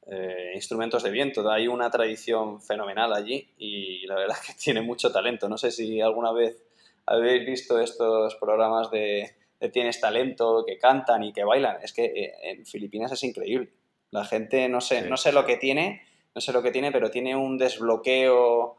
eh, 0.07 0.53
instrumentos 0.55 1.05
de 1.05 1.11
viento, 1.11 1.49
hay 1.49 1.69
una 1.69 1.89
tradición 1.91 2.61
fenomenal 2.61 3.13
allí 3.13 3.49
y 3.59 4.07
la 4.07 4.17
verdad 4.17 4.37
es 4.41 4.47
que 4.55 4.61
tiene 4.61 4.81
mucho 4.83 5.13
talento. 5.13 5.49
No 5.49 5.57
sé 5.57 5.71
si 5.71 6.01
alguna 6.01 6.33
vez 6.33 6.61
habéis 7.09 7.47
visto 7.47 7.81
estos 7.81 8.37
programas 8.37 8.91
de, 8.91 9.35
tienes 9.73 10.01
talento, 10.01 10.65
que 10.67 10.79
cantan 10.79 11.25
y 11.25 11.33
que 11.33 11.45
bailan, 11.45 11.79
es 11.83 11.93
que 11.93 12.05
eh, 12.05 12.35
en 12.43 12.67
Filipinas 12.67 13.11
es 13.13 13.23
increíble. 13.25 13.71
La 14.11 14.25
gente 14.25 14.69
no 14.69 14.81
sé, 14.81 15.03
no 15.03 15.17
sé 15.17 15.33
lo 15.33 15.45
que 15.45 15.57
tiene, 15.57 16.03
no 16.35 16.41
sé 16.41 16.53
lo 16.53 16.63
que 16.63 16.71
tiene, 16.71 16.93
pero 16.93 17.11
tiene 17.11 17.35
un 17.35 17.59
desbloqueo 17.59 18.77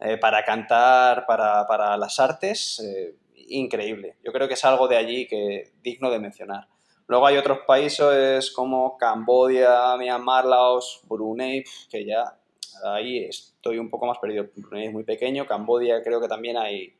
eh, 0.00 0.16
para 0.16 0.44
cantar, 0.44 1.26
para, 1.26 1.96
las 1.96 2.18
artes, 2.20 2.80
eh, 2.80 3.14
increíble. 3.48 4.16
Yo 4.24 4.32
creo 4.32 4.48
que 4.48 4.54
es 4.54 4.64
algo 4.64 4.88
de 4.88 4.96
allí 4.96 5.26
que 5.26 5.72
digno 5.82 6.10
de 6.10 6.18
mencionar. 6.18 6.68
Luego 7.08 7.26
hay 7.26 7.36
otros 7.36 7.60
países 7.66 8.50
como 8.50 8.96
Cambodia, 8.96 9.96
Myanmar, 9.96 10.44
Laos, 10.44 11.00
Brunei, 11.04 11.62
que 11.88 12.04
ya 12.04 12.36
ahí 12.84 13.24
estoy 13.24 13.78
un 13.78 13.90
poco 13.90 14.06
más 14.06 14.18
perdido. 14.18 14.48
Brunei 14.56 14.86
es 14.86 14.92
muy 14.92 15.04
pequeño, 15.04 15.46
Cambodia 15.46 16.02
creo 16.02 16.20
que 16.20 16.26
también 16.26 16.56
hay, 16.56 16.96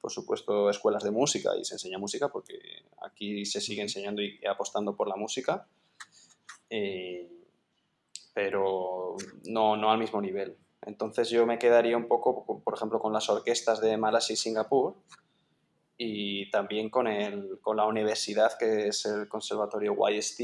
por 0.00 0.10
supuesto, 0.10 0.70
escuelas 0.70 1.04
de 1.04 1.10
música 1.10 1.50
y 1.56 1.64
se 1.64 1.74
enseña 1.74 1.98
música 1.98 2.28
porque 2.28 2.58
aquí 3.02 3.44
se 3.44 3.60
sigue 3.60 3.82
enseñando 3.82 4.22
y 4.22 4.40
apostando 4.46 4.96
por 4.96 5.08
la 5.08 5.16
música, 5.16 5.66
eh, 6.70 7.30
pero 8.32 9.16
no, 9.44 9.76
no 9.76 9.90
al 9.90 9.98
mismo 9.98 10.20
nivel. 10.20 10.56
Entonces 10.82 11.28
yo 11.28 11.46
me 11.46 11.58
quedaría 11.58 11.96
un 11.96 12.08
poco, 12.08 12.62
por 12.62 12.74
ejemplo, 12.74 13.00
con 13.00 13.12
las 13.12 13.28
orquestas 13.28 13.80
de 13.80 13.96
Malasia 13.96 14.32
y 14.32 14.36
Singapur 14.36 14.94
y 15.98 16.50
también 16.50 16.88
con, 16.88 17.06
el, 17.06 17.58
con 17.60 17.76
la 17.76 17.84
universidad 17.84 18.56
que 18.58 18.88
es 18.88 19.04
el 19.04 19.28
Conservatorio 19.28 19.94
YST 19.94 20.38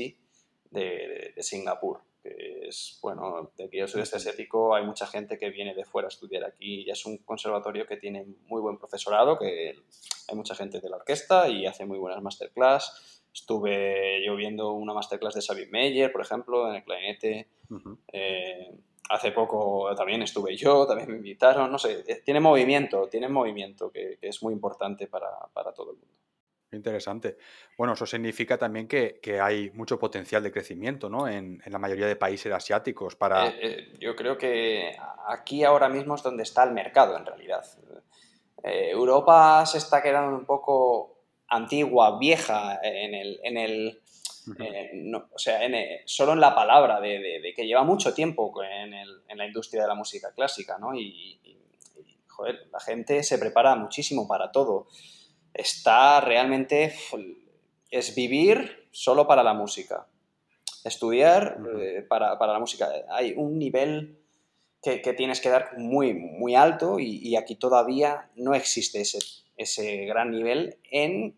de, 0.71 1.33
de, 1.35 1.43
Singapur, 1.43 2.01
que 2.29 2.69
es, 2.69 2.99
bueno, 3.03 3.53
de 3.57 3.65
aquí 3.65 3.81
al 3.81 3.89
sudeste 3.89 4.17
asiático 4.17 4.75
hay 4.75 4.85
mucha 4.85 5.07
gente 5.07 5.39
que 5.39 5.51
viene 5.51 5.75
de 5.75 5.85
fuera 5.85 6.07
a 6.07 6.11
estudiar 6.11 6.45
aquí 6.45 6.83
y 6.83 6.91
es 6.91 7.07
un 7.07 7.19
conservatorio 7.19 7.87
que 7.87 7.97
tiene 7.97 8.27
muy 8.47 8.61
buen 8.61 8.79
profesorado, 8.79 9.39
que 9.39 9.77
hay 10.29 10.35
mucha 10.37 10.55
gente 10.55 10.81
de 10.81 10.89
la 10.89 10.97
orquesta 10.97 11.49
y 11.49 11.67
hace 11.67 11.87
muy 11.87 11.99
buenas 11.99 12.23
masterclass. 12.23 13.23
Estuve 13.33 14.25
yo 14.25 14.35
viendo 14.35 14.73
una 14.73 14.95
masterclass 14.95 15.35
de 15.35 15.43
Sabine 15.43 15.71
Meyer, 15.71 16.11
por 16.11 16.23
ejemplo, 16.23 16.69
en 16.69 16.77
el 16.77 16.85
clarinete 16.85 17.49
hace 19.09 19.33
poco 19.33 19.95
también 19.95 20.23
estuve 20.23 20.57
yo, 20.57 20.87
también 20.87 21.11
me 21.11 21.17
invitaron, 21.17 21.71
no 21.71 21.79
sé, 21.79 22.05
eh, 22.07 22.23
tiene 22.25 22.41
movimiento, 22.41 23.09
tiene 23.09 23.29
movimiento 23.29 23.91
que, 23.91 24.19
es 24.21 24.43
muy 24.43 24.53
importante 24.53 25.07
para, 25.07 25.29
todo 25.75 25.93
el 25.93 25.99
mundo. 25.99 26.16
Interesante. 26.73 27.37
Bueno, 27.79 27.95
eso 27.95 28.07
significa 28.07 28.59
también 28.59 28.89
que, 28.89 29.21
hay 29.41 29.71
mucho 29.71 29.99
potencial 29.99 30.43
de 30.43 30.53
crecimiento 30.53 31.09
¿no? 31.09 31.29
en, 31.29 31.63
la 31.67 31.79
mayoría 31.79 32.07
de 32.07 32.17
países 32.17 32.53
asiáticos 32.53 33.15
para... 33.17 33.49
Eh, 33.49 33.59
eh, 33.63 33.93
yo 34.01 34.17
creo 34.17 34.37
que 34.37 34.97
aquí 35.29 35.65
ahora 35.65 35.89
mismo 35.89 36.17
es 36.17 36.23
donde 36.23 36.43
está 36.43 36.65
el 36.65 36.73
mercado 36.73 37.17
en 37.17 37.27
realidad. 37.27 37.65
Europa 38.63 39.65
se 39.65 39.79
está 39.79 40.03
quedando 40.03 40.37
un 40.37 40.45
poco 40.45 41.21
antigua, 41.47 42.19
vieja 42.19 42.81
en 42.83 43.15
el, 43.15 43.41
en 43.45 43.57
el 43.57 44.01
eh, 44.59 45.13
o 45.15 45.39
sea, 45.39 45.65
eh, 45.65 46.03
solo 46.05 46.33
en 46.33 46.41
la 46.41 46.55
palabra 46.55 47.01
de, 47.01 47.53
que 47.55 47.67
lleva 47.67 47.83
mucho 47.83 48.15
tiempo 48.15 48.53
en, 48.63 48.93
la 49.37 49.47
industria 49.47 49.83
de 49.83 49.89
la 49.89 49.95
música 49.95 50.33
clásica, 50.33 50.79
¿no? 50.79 50.95
Y, 50.95 51.39
joder, 52.29 52.69
la 52.71 52.81
gente 52.81 53.23
se 53.23 53.39
prepara 53.39 53.75
muchísimo 53.75 54.29
para 54.29 54.53
todo. 54.53 54.89
Está 55.57 56.21
realmente, 56.21 56.95
es 57.91 58.15
vivir 58.15 58.89
solo 58.91 59.27
para 59.27 59.43
la 59.43 59.55
música, 59.55 60.07
estudiar 60.85 61.59
eh, 61.81 62.05
para, 62.09 62.37
la 62.39 62.59
música. 62.59 62.91
Hay 63.11 63.35
un 63.37 63.59
nivel 63.59 64.19
que, 64.83 64.99
tienes 65.15 65.41
que 65.41 65.49
dar 65.49 65.79
muy, 65.79 66.15
muy 66.15 66.55
alto 66.55 66.99
y, 67.01 67.35
aquí 67.37 67.57
todavía 67.57 68.31
no 68.37 68.55
existe 68.55 69.01
ese, 69.01 69.19
ese 69.57 70.05
gran 70.05 70.31
nivel 70.31 70.79
en 70.91 71.37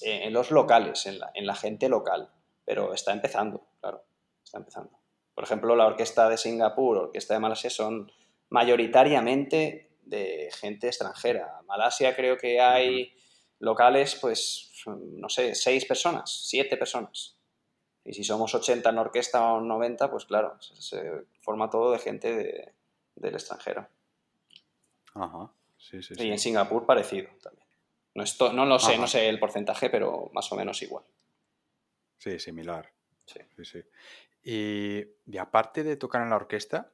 en 0.00 0.32
los 0.32 0.50
locales, 0.50 1.06
en 1.06 1.18
la, 1.18 1.30
en 1.34 1.46
la, 1.46 1.54
gente 1.54 1.88
local, 1.88 2.30
pero 2.64 2.94
está 2.94 3.12
empezando, 3.12 3.66
claro, 3.80 4.04
está 4.44 4.58
empezando. 4.58 4.90
Por 5.34 5.44
ejemplo, 5.44 5.74
la 5.76 5.86
orquesta 5.86 6.28
de 6.28 6.36
Singapur, 6.36 6.98
orquesta 6.98 7.34
de 7.34 7.40
Malasia 7.40 7.70
son 7.70 8.10
mayoritariamente 8.48 9.85
de 10.06 10.48
gente 10.58 10.86
extranjera. 10.86 11.60
Malasia 11.66 12.16
creo 12.16 12.38
que 12.38 12.60
hay 12.60 13.14
locales, 13.58 14.16
pues, 14.20 14.72
no 14.86 15.28
sé, 15.28 15.54
seis 15.54 15.84
personas, 15.84 16.46
siete 16.48 16.76
personas. 16.76 17.36
Y 18.04 18.14
si 18.14 18.22
somos 18.22 18.54
80 18.54 18.88
en 18.88 18.98
orquesta 18.98 19.52
o 19.52 19.60
90, 19.60 20.10
pues 20.10 20.24
claro, 20.24 20.56
se, 20.60 21.26
forma 21.42 21.68
todo 21.68 21.92
de 21.92 21.98
gente 21.98 22.74
del 23.16 23.34
extranjero. 23.34 23.88
Ajá, 25.14 25.50
sí, 25.76 26.02
sí. 26.02 26.14
Y 26.18 26.30
en 26.30 26.38
Singapur 26.38 26.86
parecido 26.86 27.28
también. 27.42 27.66
No, 28.14 28.24
no 28.52 28.64
lo 28.64 28.78
sé, 28.78 28.96
no 28.96 29.06
sé 29.06 29.28
el 29.28 29.38
porcentaje, 29.38 29.90
pero 29.90 30.30
más 30.32 30.50
o 30.50 30.56
menos 30.56 30.80
igual. 30.82 31.04
Sí, 32.16 32.38
similar. 32.38 32.90
Sí. 33.26 33.40
sí, 33.64 33.82
Y, 34.42 35.38
aparte 35.38 35.82
de 35.82 35.96
tocar 35.96 36.22
en 36.22 36.30
la 36.30 36.36
orquesta, 36.36 36.92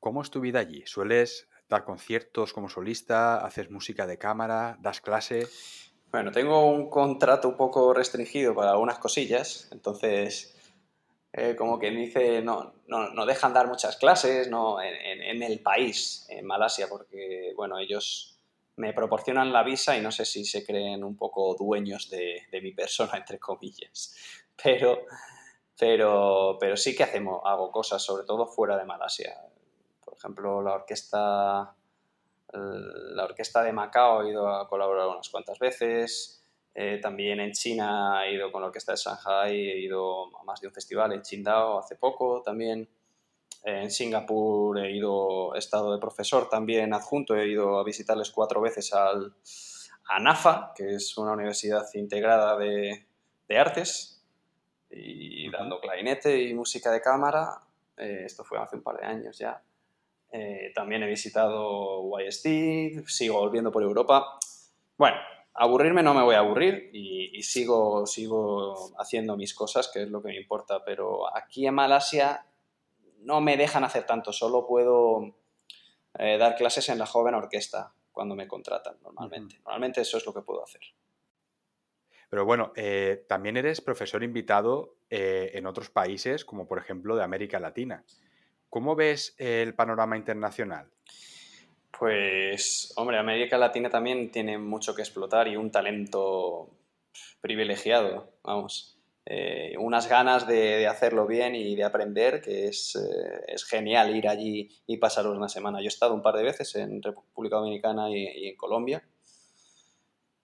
¿cómo 0.00 0.22
es 0.22 0.30
tu 0.30 0.40
vida 0.40 0.60
allí? 0.60 0.84
¿Sueles 0.86 1.48
dar 1.74 1.84
conciertos 1.84 2.52
como 2.52 2.68
solista? 2.68 3.44
¿Haces 3.44 3.70
música 3.70 4.06
de 4.06 4.18
cámara? 4.18 4.78
¿Das 4.80 5.00
clase? 5.00 5.48
Bueno, 6.10 6.30
tengo 6.30 6.70
un 6.70 6.88
contrato 6.88 7.48
un 7.48 7.56
poco 7.56 7.92
restringido 7.92 8.54
para 8.54 8.70
algunas 8.70 8.98
cosillas, 8.98 9.68
entonces, 9.72 10.56
eh, 11.32 11.56
como 11.56 11.80
quien 11.80 11.96
dice, 11.96 12.40
no, 12.40 12.74
no, 12.86 13.10
no, 13.10 13.26
dejan 13.26 13.52
dar 13.52 13.66
muchas 13.66 13.96
clases 13.96 14.48
no, 14.48 14.80
en, 14.80 15.20
en, 15.20 15.42
el 15.42 15.58
país, 15.58 16.24
en 16.28 16.46
Malasia, 16.46 16.86
porque, 16.88 17.52
bueno, 17.56 17.78
ellos 17.80 18.38
me 18.76 18.92
proporcionan 18.92 19.52
la 19.52 19.64
visa 19.64 19.96
y 19.96 20.00
no 20.00 20.12
sé 20.12 20.24
si 20.24 20.44
se 20.44 20.64
creen 20.64 21.02
un 21.02 21.16
poco 21.16 21.56
dueños 21.58 22.10
de, 22.10 22.42
mi 22.62 22.72
persona, 22.72 23.12
entre 23.16 23.40
comillas. 23.40 24.14
Pero, 24.62 25.06
pero, 25.76 26.56
pero 26.60 26.76
sí 26.76 26.94
que 26.94 27.02
hacemos, 27.02 27.40
hago 27.44 27.72
cosas, 27.72 28.00
sobre 28.02 28.24
todo 28.24 28.46
fuera 28.46 28.76
de 28.76 28.84
Malasia. 28.84 29.36
Ejemplo, 30.24 30.62
la 30.62 30.72
orquesta, 30.72 31.76
la 32.52 33.24
orquesta 33.24 33.62
de 33.62 33.74
Macao 33.74 34.22
he 34.22 34.30
ido 34.30 34.48
a 34.48 34.66
colaborar 34.66 35.06
unas 35.08 35.28
cuantas 35.28 35.58
veces. 35.58 36.42
Eh, 36.74 36.98
también 36.98 37.40
en 37.40 37.52
China 37.52 38.24
he 38.24 38.32
ido 38.32 38.50
con 38.50 38.62
la 38.62 38.68
orquesta 38.68 38.92
de 38.92 38.98
Shanghai, 38.98 39.54
he 39.54 39.80
ido 39.80 40.34
a 40.38 40.42
más 40.44 40.62
de 40.62 40.68
un 40.68 40.72
festival 40.72 41.12
en 41.12 41.20
Qingdao 41.20 41.78
hace 41.78 41.96
poco 41.96 42.40
también. 42.40 42.88
En 43.64 43.90
Singapur 43.90 44.78
he 44.78 44.92
ido, 44.92 45.54
he 45.54 45.58
estado 45.58 45.92
de 45.92 46.00
profesor 46.00 46.48
también 46.48 46.94
adjunto, 46.94 47.36
he 47.36 47.46
ido 47.46 47.78
a 47.78 47.84
visitarles 47.84 48.30
cuatro 48.30 48.62
veces 48.62 48.94
al, 48.94 49.34
a 50.06 50.20
NAFA, 50.20 50.72
que 50.74 50.94
es 50.94 51.18
una 51.18 51.32
universidad 51.32 51.84
integrada 51.92 52.56
de, 52.56 53.06
de 53.46 53.58
artes, 53.58 54.24
y 54.88 55.50
dando 55.50 55.80
clarinete 55.80 56.42
y 56.44 56.54
música 56.54 56.90
de 56.90 57.02
cámara. 57.02 57.60
Eh, 57.98 58.22
esto 58.24 58.42
fue 58.42 58.58
hace 58.58 58.76
un 58.76 58.82
par 58.82 58.96
de 58.96 59.04
años 59.04 59.36
ya. 59.36 59.62
Eh, 60.36 60.72
también 60.74 61.00
he 61.04 61.06
visitado 61.06 62.10
YST, 62.18 63.06
sigo 63.06 63.38
volviendo 63.38 63.70
por 63.70 63.84
Europa. 63.84 64.36
Bueno, 64.98 65.16
aburrirme 65.54 66.02
no 66.02 66.12
me 66.12 66.22
voy 66.22 66.34
a 66.34 66.40
aburrir 66.40 66.90
y, 66.92 67.38
y, 67.38 67.42
sigo, 67.44 68.04
sigo 68.04 68.92
haciendo 68.98 69.36
mis 69.36 69.54
cosas, 69.54 69.88
que 69.94 70.02
es 70.02 70.08
lo 70.08 70.20
que 70.20 70.30
me 70.30 70.36
importa, 70.36 70.84
pero 70.84 71.32
aquí 71.36 71.68
en 71.68 71.74
Malasia 71.74 72.46
no 73.20 73.40
me 73.40 73.56
dejan 73.56 73.84
hacer 73.84 74.06
tanto, 74.06 74.32
solo 74.32 74.66
puedo 74.66 75.36
eh, 76.18 76.36
dar 76.36 76.56
clases 76.56 76.88
en 76.88 76.98
la 76.98 77.06
joven 77.06 77.34
orquesta 77.34 77.92
cuando 78.10 78.34
me 78.34 78.48
contratan 78.48 78.96
normalmente. 79.02 79.58
Normalmente 79.58 80.00
eso 80.00 80.18
es 80.18 80.26
lo 80.26 80.34
que 80.34 80.42
puedo 80.42 80.64
hacer. 80.64 80.82
Pero 82.28 82.44
bueno, 82.44 82.72
eh, 82.74 83.24
también 83.28 83.56
eres 83.56 83.80
profesor 83.80 84.24
invitado 84.24 84.96
eh, 85.10 85.52
en 85.54 85.66
otros 85.66 85.90
países, 85.90 86.44
como 86.44 86.66
por 86.66 86.78
ejemplo 86.78 87.14
de 87.14 87.22
América 87.22 87.60
Latina. 87.60 88.04
¿Cómo 88.74 88.96
ves 88.96 89.36
el 89.38 89.74
panorama 89.74 90.16
internacional? 90.16 90.88
Pues, 91.96 92.92
hombre, 92.96 93.18
América 93.18 93.56
Latina 93.56 93.88
también 93.88 94.32
tiene 94.32 94.58
mucho 94.58 94.96
que 94.96 95.02
explotar 95.02 95.46
y 95.46 95.54
un 95.54 95.70
talento 95.70 96.70
privilegiado, 97.40 98.32
vamos. 98.42 98.98
Eh, 99.26 99.76
unas 99.78 100.08
ganas 100.08 100.48
de, 100.48 100.88
hacerlo 100.88 101.24
bien 101.28 101.54
y 101.54 101.76
de 101.76 101.84
aprender, 101.84 102.42
que 102.42 102.66
es, 102.66 102.96
eh, 102.96 103.44
es, 103.46 103.64
genial 103.64 104.16
ir 104.16 104.26
allí 104.26 104.68
y 104.88 104.96
pasar 104.96 105.28
una 105.28 105.48
semana. 105.48 105.78
Yo 105.78 105.84
he 105.84 105.86
estado 105.86 106.12
un 106.12 106.22
par 106.22 106.34
de 106.34 106.42
veces 106.42 106.74
en 106.74 107.00
República 107.00 107.58
Dominicana 107.58 108.10
y, 108.10 108.48
en 108.48 108.56
Colombia 108.56 109.04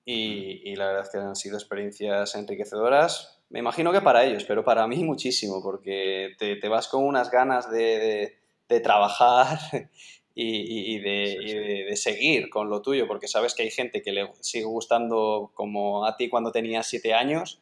y, 0.05 0.77
la 0.77 0.87
verdad 0.87 1.03
es 1.03 1.11
que 1.11 1.19
han 1.19 1.35
sido 1.35 1.57
experiencias 1.57 2.33
enriquecedoras. 2.37 3.40
Me 3.51 3.59
imagino 3.59 3.93
que 3.93 4.01
para 4.01 4.25
ellos, 4.25 4.45
pero 4.45 4.65
para 4.65 4.87
mí 4.87 4.97
muchísimo, 5.05 5.63
porque 5.63 6.35
te, 6.39 6.57
te 6.57 6.69
vas 6.69 6.89
con 6.89 7.05
unas 7.05 7.31
ganas 7.31 7.71
de, 7.71 8.39
de, 8.69 8.81
trabajar 8.81 9.59
y, 10.35 10.99
de, 11.01 11.87
de, 11.89 11.97
seguir 11.97 12.49
con 12.49 12.71
lo 12.71 12.81
tuyo, 12.81 13.07
porque 13.07 13.29
sabes 13.29 13.55
que 13.55 13.65
hay 13.65 13.71
gente 13.71 14.03
que 14.03 14.13
le 14.13 14.31
sigue 14.41 14.65
gustando 14.65 15.51
como 15.55 16.07
a 16.07 16.17
ti 16.17 16.29
cuando 16.29 16.53
tenías 16.53 16.87
siete 16.87 17.13
años 17.13 17.61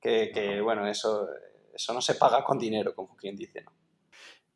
que, 0.00 0.60
bueno, 0.62 0.86
eso, 0.88 1.28
eso 1.74 1.92
no 1.92 2.00
se 2.00 2.14
paga 2.14 2.42
con 2.42 2.58
dinero, 2.58 2.94
como 2.94 3.16
quien 3.16 3.36
dice, 3.36 3.62
¿no? 3.62 3.72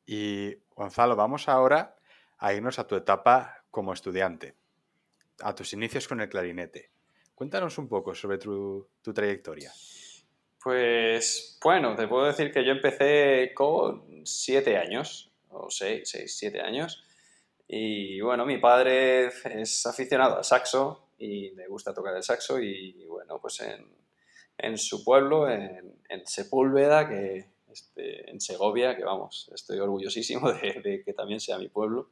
Y 0.07 0.57
Gonzalo, 0.75 1.17
vamos 1.17 1.49
ahora 1.49 1.97
a 2.39 2.53
irnos 2.53 2.79
a 2.79 2.87
tu 2.87 2.95
etapa 2.97 3.65
como 3.71 3.93
estudiante, 3.93 4.55
a 5.41 5.55
tus 5.55 5.73
inicios 5.73 6.09
con 6.09 6.21
el 6.21 6.29
clarinete. 6.29 6.91
Cuéntanos 7.35 7.79
un 7.79 7.89
poco 7.89 8.15
sobre 8.15 8.39
tu, 8.39 8.87
trayectoria. 9.15 9.73
Pues 10.65 11.59
bueno, 11.63 11.95
te 11.95 12.09
puedo 12.09 12.25
decir 12.25 12.51
que 12.51 12.65
yo 12.65 12.73
empecé 12.73 13.53
con 13.55 14.27
siete 14.27 14.79
años, 14.79 15.31
o 15.51 15.71
seis, 15.71 16.09
seis, 16.09 16.37
siete 16.37 16.63
años. 16.63 17.05
Y 17.69 18.21
bueno, 18.23 18.47
mi 18.47 18.59
padre 18.59 19.27
es 19.27 19.87
aficionado 19.87 20.39
al 20.39 20.45
saxo 20.45 21.11
y 21.19 21.51
le 21.51 21.69
gusta 21.69 21.93
tocar 21.95 22.17
el 22.17 22.23
saxo 22.23 22.59
y 22.61 23.05
bueno, 23.07 23.39
pues 23.41 23.61
en, 23.61 23.87
en 24.59 24.79
su 24.79 25.05
pueblo, 25.05 25.49
en, 25.51 25.95
Sepúlveda, 26.25 27.09
que, 27.09 27.51
este, 27.71 28.31
en 28.31 28.41
Segovia, 28.41 28.97
que 28.97 29.05
vamos, 29.05 29.51
estoy 29.53 29.79
orgullosísimo 29.79 30.53
de, 30.53 31.03
que 31.05 31.13
también 31.13 31.41
sea 31.41 31.59
mi 31.59 31.69
pueblo. 31.69 32.09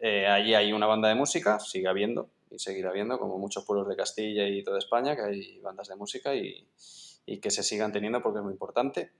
Eh, 0.00 0.26
allí 0.26 0.54
hay 0.54 0.72
una 0.72 0.86
banda 0.86 1.08
de 1.08 1.14
música, 1.14 1.58
sigue 1.60 1.88
habiendo 1.88 2.28
y 2.50 2.58
seguirá 2.58 2.90
habiendo, 2.90 3.18
como 3.18 3.38
muchos 3.38 3.64
pueblos 3.64 3.88
de 3.88 3.96
Castilla 3.96 4.46
y 4.46 4.62
toda 4.62 4.78
España, 4.78 5.16
que 5.16 5.22
hay 5.22 5.58
bandas 5.60 5.88
de 5.88 5.96
música 5.96 6.34
y, 6.34 6.68
y 7.26 7.38
que 7.38 7.50
se 7.50 7.62
sigan 7.62 7.92
teniendo 7.92 8.22
porque 8.22 8.38
es 8.38 8.44
muy 8.44 8.52
importante. 8.52 9.10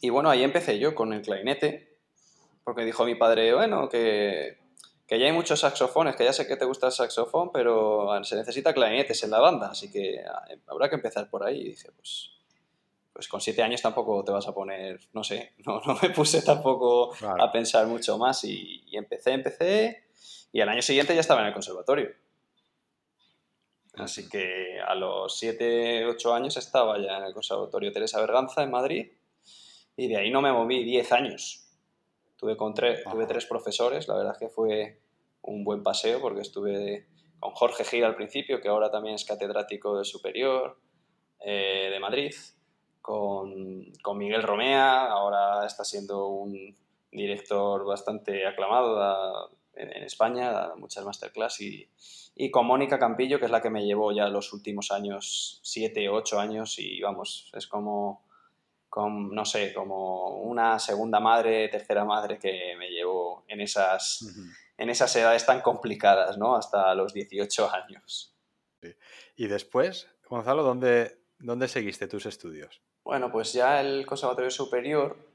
Y 0.00 0.10
bueno, 0.10 0.30
ahí 0.30 0.42
empecé 0.42 0.78
yo 0.78 0.94
con 0.94 1.12
el 1.12 1.22
clarinete, 1.22 1.96
porque 2.64 2.84
dijo 2.84 3.04
mi 3.04 3.14
padre, 3.14 3.54
bueno, 3.54 3.88
que 3.88 4.60
que 5.10 5.18
ya 5.18 5.26
hay 5.26 5.32
muchos 5.32 5.58
saxofones, 5.58 6.14
que 6.14 6.22
ya 6.22 6.32
sé 6.32 6.46
que 6.46 6.56
te 6.56 6.64
gusta 6.64 6.86
el 6.86 6.92
saxofón, 6.92 7.50
pero 7.50 8.22
se 8.22 8.36
necesita 8.36 8.72
clarinetes 8.72 9.24
en 9.24 9.32
la 9.32 9.40
banda, 9.40 9.70
así 9.72 9.90
que 9.90 10.20
ah, 10.24 10.44
habrá 10.68 10.88
que 10.88 10.94
empezar 10.94 11.28
por 11.28 11.42
ahí. 11.42 11.62
Y 11.62 11.68
dije, 11.70 11.90
pues, 11.96 12.30
pues 13.12 13.26
con 13.26 13.40
siete 13.40 13.60
años 13.60 13.82
tampoco 13.82 14.22
te 14.22 14.30
vas 14.30 14.46
a 14.46 14.54
poner, 14.54 15.00
no 15.12 15.24
sé, 15.24 15.54
no, 15.66 15.80
no 15.84 15.98
me 16.00 16.10
puse 16.10 16.42
tampoco 16.42 17.12
a 17.24 17.50
pensar 17.50 17.88
mucho 17.88 18.18
más 18.18 18.44
y, 18.44 18.84
empecé, 18.92 19.32
empecé 19.32 20.04
y 20.52 20.60
al 20.60 20.68
año 20.68 20.80
siguiente 20.80 21.12
ya 21.12 21.22
estaba 21.22 21.40
en 21.40 21.48
el 21.48 21.54
conservatorio. 21.54 22.10
Así 23.96 24.28
que 24.28 24.80
a 24.80 24.94
los 24.94 25.36
siete, 25.36 26.06
ocho 26.06 26.32
años 26.32 26.56
estaba 26.56 26.98
ya 26.98 27.18
en 27.18 27.24
el 27.24 27.34
conservatorio 27.34 27.92
Teresa 27.92 28.20
Berganza 28.20 28.62
en 28.62 28.70
Madrid 28.70 29.12
y 29.96 30.08
de 30.08 30.16
ahí 30.16 30.30
no 30.30 30.40
me 30.40 30.52
moví 30.52 30.84
diez 30.84 31.12
años. 31.12 31.66
Tuve, 32.36 32.56
con 32.56 32.72
tuve 32.72 33.26
tres 33.26 33.44
profesores, 33.46 34.08
la 34.08 34.14
verdad 34.14 34.32
es 34.32 34.38
que 34.38 34.48
fue 34.48 35.00
un 35.42 35.64
buen 35.64 35.82
paseo 35.82 36.20
porque 36.20 36.40
estuve 36.40 37.06
con 37.38 37.52
Jorge 37.52 37.84
Gil 37.84 38.04
al 38.04 38.16
principio, 38.16 38.60
que 38.60 38.68
ahora 38.68 38.90
también 38.90 39.16
es 39.16 39.24
catedrático 39.24 39.98
de 39.98 40.04
Superior 40.04 40.78
eh, 41.40 41.88
de 41.90 42.00
Madrid, 42.00 42.32
con, 43.02 43.92
con, 44.02 44.18
Miguel 44.18 44.42
Romea, 44.42 45.06
ahora 45.06 45.66
está 45.66 45.84
siendo 45.84 46.28
un 46.28 46.76
director 47.10 47.84
bastante 47.84 48.46
aclamado 48.46 49.50
en, 49.82 50.02
España, 50.02 50.52
da 50.52 50.74
muchas 50.76 51.04
masterclass, 51.04 51.60
y, 51.60 51.88
y 52.34 52.50
con 52.50 52.66
Mónica 52.66 52.98
Campillo, 52.98 53.38
que 53.38 53.46
es 53.46 53.50
la 53.50 53.62
que 53.62 53.70
me 53.70 53.84
llevó 53.84 54.12
ya 54.12 54.28
los 54.28 54.52
últimos 54.52 54.90
años, 54.90 55.60
siete, 55.62 56.08
ocho 56.08 56.38
años, 56.38 56.78
y 56.78 57.00
vamos, 57.00 57.50
es 57.54 57.66
como 57.66 58.24
con, 58.90 59.32
no 59.32 59.44
sé, 59.44 59.72
como 59.72 60.40
una 60.40 60.78
segunda 60.78 61.20
madre, 61.20 61.68
tercera 61.68 62.04
madre 62.04 62.38
que 62.38 62.74
me 62.76 62.90
llevó 62.90 63.44
en 63.46 63.60
esas, 63.60 64.26
en 64.76 64.90
esas 64.90 65.14
edades 65.14 65.46
tan 65.46 65.60
complicadas, 65.60 66.36
¿no? 66.36 66.56
Hasta 66.56 66.94
los 66.94 67.14
18 67.14 67.72
años. 67.72 68.34
Y 69.36 69.46
después, 69.46 70.08
Gonzalo, 70.28 70.64
¿dónde, 70.64 71.22
¿dónde 71.38 71.68
seguiste 71.68 72.08
tus 72.08 72.26
estudios? 72.26 72.82
Bueno, 73.04 73.30
pues 73.30 73.52
ya 73.52 73.80
el 73.80 74.04
Conservatorio 74.04 74.50
Superior, 74.50 75.29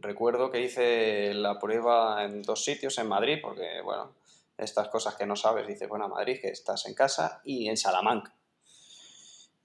recuerdo 0.00 0.50
que 0.50 0.62
hice 0.62 1.34
la 1.34 1.58
prueba 1.58 2.24
en 2.24 2.42
dos 2.42 2.64
sitios, 2.64 2.98
en 2.98 3.08
Madrid, 3.08 3.38
porque, 3.42 3.80
bueno, 3.82 4.14
estas 4.56 4.88
cosas 4.88 5.14
que 5.14 5.26
no 5.26 5.36
sabes, 5.36 5.66
dices, 5.66 5.88
bueno, 5.88 6.08
Madrid, 6.08 6.38
que 6.40 6.48
estás 6.48 6.86
en 6.86 6.94
casa, 6.94 7.40
y 7.44 7.68
en 7.68 7.76
Salamanca. 7.76 8.34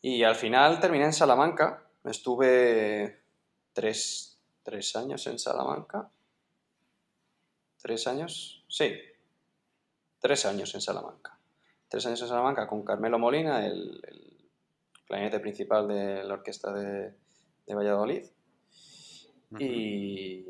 Y 0.01 0.23
al 0.23 0.35
final 0.35 0.79
terminé 0.79 1.05
en 1.05 1.13
Salamanca, 1.13 1.87
estuve 2.03 3.21
tres, 3.73 4.37
años 4.95 5.25
en 5.27 5.39
Salamanca. 5.39 6.09
¿Tres 7.81 8.07
años? 8.07 8.63
Sí, 8.67 8.93
tres 10.19 10.45
años 10.45 10.73
en 10.75 10.81
Salamanca. 10.81 11.37
Tres 11.87 12.05
años 12.05 12.21
en 12.21 12.27
Salamanca 12.27 12.67
con 12.67 12.83
Carmelo 12.83 13.17
Molina, 13.19 13.65
el, 13.65 14.01
el 15.09 15.41
principal 15.41 15.87
de 15.87 16.23
la 16.23 16.33
orquesta 16.33 16.73
de, 16.73 17.13
Valladolid. 17.67 18.25
Y, 19.59 20.45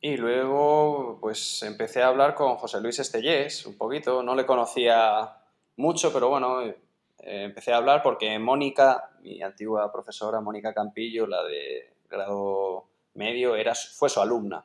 y 0.00 0.16
luego, 0.16 1.18
pues 1.20 1.62
empecé 1.62 2.02
a 2.02 2.08
hablar 2.08 2.34
con 2.34 2.56
José 2.56 2.80
Luis 2.80 2.98
Estellés 2.98 3.66
un 3.66 3.76
poquito. 3.76 4.22
No 4.22 4.34
le 4.34 4.46
conocía 4.46 5.36
mucho, 5.76 6.12
pero 6.12 6.28
bueno, 6.28 6.62
eh, 6.62 6.74
empecé 7.18 7.72
a 7.72 7.76
hablar 7.76 8.02
porque 8.02 8.38
Mónica, 8.38 9.10
mi 9.22 9.42
antigua 9.42 9.92
profesora, 9.92 10.40
Mónica 10.40 10.72
Campillo, 10.72 11.26
la 11.26 11.42
de 11.44 11.92
grado 12.08 12.86
medio, 13.14 13.56
era, 13.56 13.74
fue 13.74 14.08
su 14.08 14.20
alumna. 14.20 14.64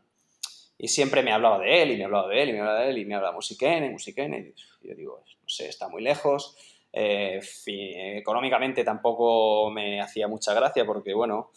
Y 0.78 0.88
siempre 0.88 1.24
me 1.24 1.32
hablaba 1.32 1.60
de 1.60 1.84
él, 1.84 1.92
y 1.92 1.98
me 1.98 2.06
hablaba 2.06 2.28
de 2.28 2.44
él, 2.44 2.50
y 2.50 2.54
me 2.54 2.60
hablaba 2.60 2.80
de 2.82 2.90
él, 2.90 2.98
y 2.98 3.06
me 3.06 3.16
hablaba 3.16 3.36
musiquene, 3.36 3.90
musiquene. 3.90 4.54
Y 4.82 4.90
yo 4.90 4.96
digo, 4.96 5.24
no 5.42 5.50
sé, 5.50 5.68
está 5.68 5.88
muy 5.88 6.02
lejos. 6.02 6.58
Eh, 6.92 7.42
económicamente 8.18 8.84
tampoco 8.84 9.70
me 9.70 10.02
hacía 10.02 10.28
mucha 10.28 10.54
gracia 10.54 10.86
porque, 10.86 11.14
bueno, 11.14 11.52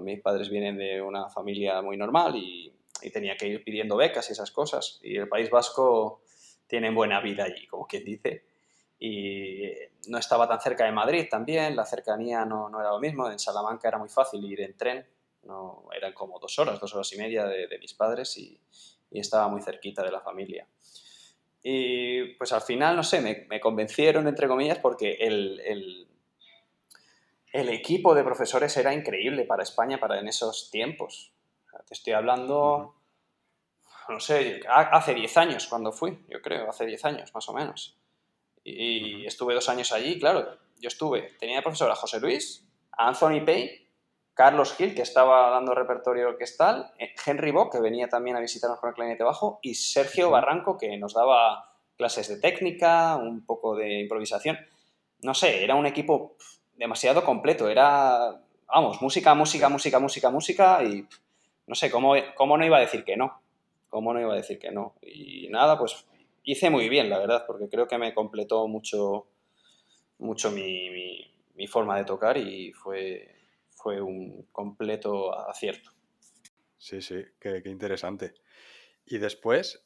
mis 0.00 0.20
padres 0.20 0.50
vienen 0.50 0.76
de 0.76 1.00
una 1.00 1.28
familia 1.28 1.82
muy 1.82 1.96
normal 1.96 2.36
y, 2.36 2.72
y, 3.02 3.10
tenía 3.10 3.36
que 3.36 3.48
ir 3.48 3.64
pidiendo 3.64 3.96
becas 3.96 4.28
y 4.28 4.32
esas 4.32 4.50
cosas. 4.50 5.00
Y 5.02 5.16
el 5.16 5.28
País 5.28 5.50
Vasco 5.50 6.22
tienen 6.66 6.94
buena 6.94 7.20
vida 7.20 7.44
allí, 7.44 7.66
como 7.66 7.86
quien 7.86 8.04
dice. 8.04 8.44
Y 8.98 9.72
no 10.08 10.18
estaba 10.18 10.48
tan 10.48 10.60
cerca 10.60 10.84
de 10.84 10.92
Madrid 10.92 11.26
también, 11.30 11.76
la 11.76 11.84
cercanía 11.84 12.44
no, 12.44 12.68
no 12.68 12.80
era 12.80 12.90
lo 12.90 13.00
mismo. 13.00 13.30
En 13.30 13.38
Salamanca 13.38 13.88
era 13.88 13.98
muy 13.98 14.08
fácil 14.08 14.44
ir 14.44 14.60
en 14.60 14.76
tren, 14.76 15.06
no, 15.42 15.84
eran 15.94 16.12
como 16.12 16.38
dos 16.38 16.58
horas, 16.58 16.80
dos 16.80 16.94
horas 16.94 17.12
y 17.12 17.18
media 17.18 17.44
de, 17.46 17.66
de 17.66 17.78
mis 17.78 17.94
padres 17.94 18.36
y, 18.38 18.60
y, 19.10 19.20
estaba 19.20 19.48
muy 19.48 19.62
cerquita 19.62 20.02
de 20.02 20.10
la 20.10 20.20
familia. 20.20 20.66
Y 21.62 22.34
pues 22.34 22.52
al 22.52 22.62
final, 22.62 22.96
no 22.96 23.02
sé, 23.02 23.20
me, 23.20 23.46
me 23.48 23.60
convencieron, 23.60 24.26
entre 24.28 24.48
comillas, 24.48 24.78
porque 24.78 25.16
el, 25.20 25.60
el, 25.60 26.08
el, 27.60 27.68
equipo 27.68 28.14
de 28.14 28.24
profesores 28.24 28.76
era 28.76 28.92
increíble 28.92 29.44
para 29.44 29.62
España 29.62 29.98
para 29.98 30.18
en 30.18 30.28
esos 30.28 30.70
tiempos. 30.70 31.32
Te 31.86 31.94
estoy 31.94 32.14
hablando, 32.14 32.94
no 34.08 34.20
sé, 34.20 34.60
hace 34.68 35.14
10 35.14 35.36
años 35.36 35.66
cuando 35.66 35.92
fui, 35.92 36.24
yo 36.28 36.40
creo, 36.40 36.68
hace 36.68 36.86
10 36.86 37.04
años 37.04 37.34
más 37.34 37.48
o 37.48 37.52
menos. 37.52 37.98
Y, 38.64 39.26
estuve 39.26 39.54
dos 39.54 39.68
años 39.68 39.92
allí, 39.92 40.18
claro, 40.18 40.58
yo 40.78 40.88
estuve, 40.88 41.34
tenía 41.38 41.56
de 41.56 41.62
profesor 41.62 41.90
a 41.90 41.94
José 41.94 42.18
Luis, 42.20 42.66
a 42.92 43.08
Anthony 43.08 43.44
Pay, 43.44 43.86
Carlos 44.34 44.74
Gil, 44.74 44.94
que 44.94 45.02
estaba 45.02 45.50
dando 45.50 45.74
repertorio 45.74 46.28
orquestal, 46.28 46.92
eh, 46.98 47.14
Henry 47.24 47.52
Bock, 47.52 47.72
que 47.72 47.80
venía 47.80 48.08
también 48.08 48.36
a 48.36 48.40
visitarnos 48.40 48.80
con 48.80 48.88
el 48.88 48.94
clarinete 48.94 49.24
bajo, 49.24 49.60
y 49.62 49.74
Sergio 49.74 50.30
Barranco, 50.30 50.76
que 50.76 50.96
nos 50.98 51.14
daba 51.14 51.72
clases 51.96 52.28
de 52.28 52.38
técnica, 52.38 53.16
un 53.16 53.46
poco 53.46 53.76
de 53.76 54.00
improvisación. 54.00 54.58
No 55.22 55.32
sé, 55.32 55.64
era 55.64 55.74
un 55.74 55.86
equipo 55.86 56.36
demasiado 56.76 57.24
completo, 57.24 57.68
era, 57.68 58.40
vamos, 58.66 59.00
música, 59.02 59.34
música, 59.34 59.68
música, 59.68 59.98
música, 59.98 60.30
música, 60.30 60.84
y 60.84 61.06
no 61.66 61.74
sé, 61.74 61.90
¿cómo, 61.90 62.14
cómo 62.34 62.56
no 62.56 62.64
iba 62.64 62.76
a 62.76 62.80
decir 62.80 63.04
que 63.04 63.16
no? 63.16 63.40
¿Cómo 63.88 64.12
no 64.12 64.20
iba 64.20 64.32
a 64.32 64.36
decir 64.36 64.58
que 64.58 64.70
no? 64.70 64.94
Y 65.02 65.48
nada, 65.48 65.78
pues 65.78 66.06
hice 66.44 66.70
muy 66.70 66.88
bien, 66.88 67.10
la 67.10 67.18
verdad, 67.18 67.44
porque 67.46 67.68
creo 67.68 67.86
que 67.86 67.98
me 67.98 68.14
completó 68.14 68.68
mucho, 68.68 69.26
mucho 70.18 70.50
mi, 70.50 70.90
mi, 70.90 71.30
mi 71.54 71.66
forma 71.66 71.96
de 71.96 72.04
tocar 72.04 72.36
y 72.36 72.72
fue, 72.72 73.36
fue 73.70 74.00
un 74.00 74.46
completo 74.52 75.36
acierto. 75.36 75.90
Sí, 76.78 77.00
sí, 77.00 77.24
qué, 77.40 77.62
qué, 77.62 77.70
interesante. 77.70 78.34
Y 79.06 79.18
después, 79.18 79.85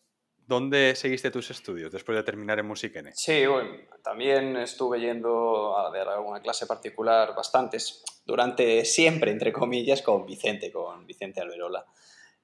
¿dónde 0.51 0.97
seguiste 0.97 1.31
tus 1.31 1.49
estudios 1.51 1.93
después 1.93 2.17
de 2.17 2.25
terminar 2.25 2.59
en 2.59 2.67
Musiquene? 2.67 3.13
Sí, 3.15 3.47
bueno, 3.47 3.71
también 4.03 4.57
estuve 4.57 5.01
yendo 5.01 5.79
a 5.79 5.91
dar 5.91 6.09
alguna 6.09 6.43
clase 6.43 6.67
particular, 6.67 7.37
bastantes, 7.37 8.03
durante 8.27 8.85
siempre, 8.85 9.31
entre 9.31 9.53
comillas, 9.53 10.03
con 10.03 10.27
Vicente, 10.27 10.73
con 10.73 11.07
Vicente 11.07 11.41
Alberola. 11.41 11.87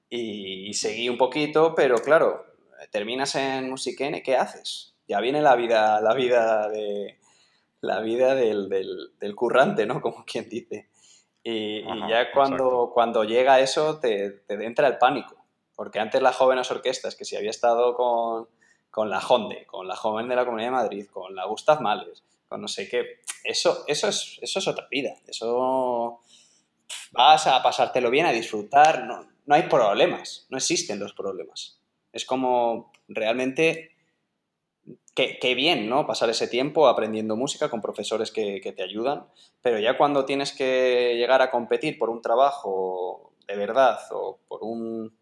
Y, 0.09 0.69
y 0.69 0.73
seguí 0.73 1.09
un 1.09 1.17
poquito, 1.17 1.75
pero 1.75 1.97
claro, 1.97 2.45
terminas 2.91 3.35
en 3.35 3.69
Musiquene, 3.69 4.23
¿qué 4.23 4.37
haces? 4.37 4.95
Ya 5.05 5.19
viene 5.19 5.41
la 5.41 5.57
vida, 5.57 5.99
la 5.99 6.13
vida 6.13 6.69
de 6.69 7.17
la 7.81 7.99
vida 7.99 8.35
del, 8.35 8.69
del, 8.69 9.11
del 9.19 9.35
currante, 9.35 9.85
¿no? 9.85 10.01
Como 10.01 10.23
quien 10.25 10.47
dice. 10.49 10.87
Y, 11.43 11.83
Ajá, 11.83 11.95
y 11.95 12.09
ya 12.09 12.31
cuando, 12.31 12.91
cuando, 12.93 13.23
llega 13.23 13.59
eso 13.59 13.99
te, 13.99 14.31
te, 14.31 14.53
entra 14.65 14.87
el 14.87 14.97
pánico. 14.97 15.36
Porque 15.77 15.99
antes 15.99 16.23
las 16.23 16.35
jóvenes 16.35 16.71
orquestas, 16.71 17.15
que 17.15 17.23
si 17.23 17.35
había 17.35 17.51
estado 17.51 17.93
con, 17.93 18.47
con 18.89 19.11
la 19.11 19.19
Honde, 19.19 19.67
con 19.67 19.87
la 19.87 19.95
Joven 19.95 20.27
de 20.27 20.35
la 20.35 20.43
Comunidad 20.43 20.69
de 20.69 20.75
Madrid, 20.75 21.05
con 21.05 21.35
la 21.35 21.45
Gustav 21.45 21.81
Mahler, 21.81 22.15
con 22.49 22.61
no 22.61 22.67
sé 22.67 22.89
qué, 22.89 23.21
eso, 23.43 23.83
eso, 23.85 24.07
es, 24.07 24.39
eso 24.41 24.57
es 24.57 24.67
otra 24.67 24.87
vida. 24.89 25.13
Eso 25.27 26.21
vas 27.11 27.45
a 27.45 27.61
pasártelo 27.61 28.09
bien, 28.09 28.25
a 28.25 28.31
disfrutar, 28.31 29.03
no, 29.03 29.27
no 29.45 29.53
hay 29.53 29.69
problemas, 29.69 30.47
no 30.49 30.57
existen 30.57 30.97
los 30.97 31.13
problemas. 31.13 31.79
Es 32.11 32.25
como 32.25 32.91
realmente 33.07 33.91
qué, 35.13 35.37
qué, 35.39 35.53
bien, 35.53 35.87
¿no? 35.87 36.07
Pasar 36.07 36.31
ese 36.31 36.47
tiempo 36.47 36.87
aprendiendo 36.87 37.35
música 37.35 37.69
con 37.69 37.83
profesores 37.83 38.31
que, 38.31 38.61
que, 38.61 38.71
te 38.71 38.81
ayudan, 38.81 39.27
pero 39.61 39.77
ya 39.77 39.95
cuando 39.95 40.25
tienes 40.25 40.53
que 40.53 41.13
llegar 41.17 41.43
a 41.43 41.51
competir 41.51 41.99
por 41.99 42.09
un 42.09 42.23
trabajo 42.23 43.33
de 43.47 43.55
verdad 43.55 43.99
o 44.11 44.39
por 44.47 44.63
un, 44.63 45.16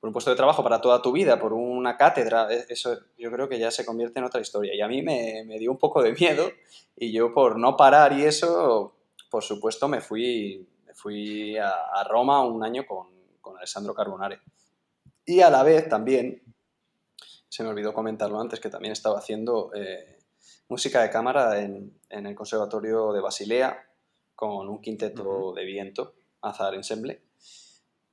por 0.00 0.08
un 0.08 0.12
puesto 0.12 0.30
de 0.30 0.36
trabajo 0.36 0.62
para 0.62 0.80
toda 0.80 1.02
tu 1.02 1.12
vida, 1.12 1.38
por 1.38 1.52
una 1.52 1.96
cátedra, 1.96 2.52
e, 2.52 2.66
eso 2.68 2.96
yo 3.16 3.30
creo 3.30 3.48
que 3.48 3.58
ya 3.58 3.70
se 3.70 3.84
convierte 3.84 4.18
en 4.18 4.24
otra 4.24 4.40
historia. 4.40 4.74
Y 4.74 4.80
a 4.80 4.88
mí 4.88 5.02
me, 5.02 5.44
me 5.44 5.58
dio 5.58 5.70
un 5.70 5.78
poco 5.78 6.02
de 6.02 6.12
miedo 6.12 6.50
y 6.96 7.12
yo 7.12 7.32
por 7.32 7.58
no 7.58 7.76
parar 7.76 8.12
y 8.12 8.24
eso, 8.24 8.94
por 9.30 9.42
supuesto, 9.42 9.88
me 9.88 10.00
fui, 10.00 10.68
me 10.86 10.94
fui 10.94 11.56
a, 11.56 11.70
a 11.70 12.04
Roma 12.04 12.44
un 12.44 12.62
año 12.64 12.86
con, 12.86 13.08
con 13.40 13.56
Alessandro 13.56 13.94
Carbonare. 13.94 14.40
Y 15.24 15.40
a 15.40 15.50
la 15.50 15.62
vez 15.62 15.88
también 15.88 16.42
se 17.48 17.62
me 17.62 17.70
olvidó 17.70 17.92
comentarlo 17.92 18.40
antes, 18.40 18.60
que 18.60 18.70
también 18.70 18.92
estaba 18.92 19.18
haciendo 19.18 19.70
eh, 19.74 20.18
música 20.68 21.02
de 21.02 21.10
cámara 21.10 21.60
en, 21.60 21.98
en, 22.08 22.26
el 22.26 22.34
Conservatorio 22.34 23.12
de 23.12 23.20
Basilea 23.20 23.86
con 24.34 24.68
un 24.68 24.80
quinteto 24.80 25.22
uh 25.22 25.52
-huh. 25.52 25.54
de 25.54 25.64
viento, 25.64 26.14
Azar 26.42 26.74
Ensemble, 26.74 27.22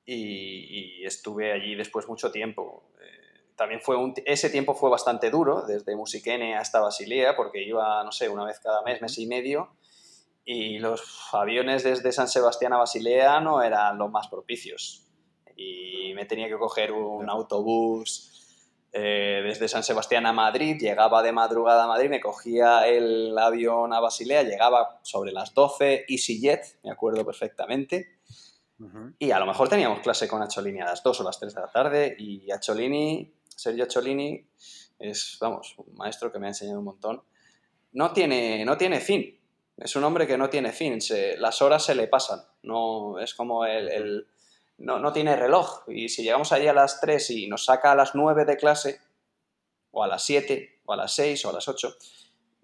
y, 0.06 1.00
y, 1.00 1.04
estuve 1.04 1.52
allí 1.52 1.74
después 1.74 2.08
mucho 2.08 2.30
tiempo. 2.30 2.84
Eh, 3.00 3.50
también 3.56 3.80
fue 3.80 3.96
un, 3.96 4.14
ese 4.24 4.48
tiempo 4.48 4.74
fue 4.74 4.88
bastante 4.88 5.30
duro, 5.30 5.62
desde 5.62 5.96
Musiquene 5.96 6.56
hasta 6.56 6.80
Basilea, 6.80 7.36
porque 7.36 7.62
iba, 7.62 8.02
no 8.04 8.12
sé, 8.12 8.28
una 8.28 8.44
vez 8.44 8.60
cada 8.60 8.82
mes, 8.82 9.02
mes 9.02 9.18
y 9.18 9.26
medio, 9.26 9.76
y 10.44 10.78
los 10.78 11.02
aviones 11.32 11.82
desde 11.82 12.12
San 12.12 12.28
Sebastián 12.28 12.72
a 12.72 12.78
Basilea 12.78 13.40
no 13.40 13.62
eran 13.62 13.98
los 13.98 14.10
más 14.10 14.28
propicios. 14.28 15.02
Y 15.56 16.12
me 16.14 16.24
tenía 16.24 16.48
que 16.48 16.56
coger 16.56 16.92
un 16.92 17.28
autobús 17.28 18.36
eh, 18.98 19.42
desde 19.44 19.68
San 19.68 19.82
Sebastián 19.82 20.24
a 20.24 20.32
Madrid, 20.32 20.78
llegaba 20.80 21.22
de 21.22 21.30
madrugada 21.30 21.84
a 21.84 21.86
Madrid, 21.86 22.08
me 22.08 22.20
cogía 22.20 22.86
el 22.86 23.36
avión 23.36 23.92
a 23.92 24.00
Basilea, 24.00 24.42
llegaba 24.42 25.00
sobre 25.02 25.32
las 25.32 25.52
12, 25.52 26.06
EasyJet, 26.08 26.80
me 26.82 26.90
acuerdo 26.90 27.26
perfectamente, 27.26 28.15
uh 28.78 28.84
-huh. 28.84 29.14
y 29.18 29.30
a 29.30 29.38
lo 29.38 29.46
mejor 29.46 29.68
teníamos 29.68 30.00
clase 30.00 30.28
con 30.28 30.42
Acholini 30.42 30.80
a 30.80 30.86
las 30.86 31.02
2 31.02 31.20
o 31.20 31.24
las 31.24 31.38
3 31.38 31.54
de 31.54 31.60
la 31.60 31.70
tarde, 31.70 32.16
y 32.18 32.50
Acholini, 32.50 33.32
Sergio 33.48 33.84
Acholini, 33.84 34.46
es, 34.98 35.38
vamos, 35.40 35.74
un 35.78 35.94
maestro 35.96 36.32
que 36.32 36.38
me 36.38 36.46
ha 36.46 36.50
enseñado 36.50 36.78
un 36.78 36.84
montón, 36.84 37.22
no 37.92 38.12
tiene, 38.12 38.64
no 38.64 38.76
tiene 38.76 39.00
fin, 39.00 39.38
es 39.76 39.94
un 39.94 40.04
hombre 40.04 40.26
que 40.26 40.38
no 40.38 40.48
tiene 40.48 40.72
fin, 40.72 41.00
se, 41.00 41.36
las 41.36 41.60
horas 41.60 41.84
se 41.84 41.94
le 41.94 42.08
pasan, 42.08 42.40
no 42.62 43.18
es 43.18 43.34
como 43.34 43.66
el, 43.66 43.88
el 43.88 44.26
no, 44.78 44.98
no, 44.98 45.12
tiene 45.12 45.36
reloj. 45.36 45.84
Y 45.88 46.08
si 46.08 46.22
llegamos 46.22 46.52
allí 46.52 46.66
a 46.66 46.72
las 46.72 47.00
3 47.00 47.30
y 47.30 47.46
nos 47.46 47.64
saca 47.64 47.92
a 47.92 47.94
las 47.94 48.14
9 48.14 48.44
de 48.44 48.56
clase, 48.56 49.00
o 49.90 50.02
a 50.02 50.06
las 50.06 50.22
7, 50.24 50.80
o 50.84 50.92
a 50.92 50.96
las 50.96 51.14
6, 51.14 51.44
o 51.44 51.50
a 51.50 51.52
las 51.52 51.68
8, 51.68 51.96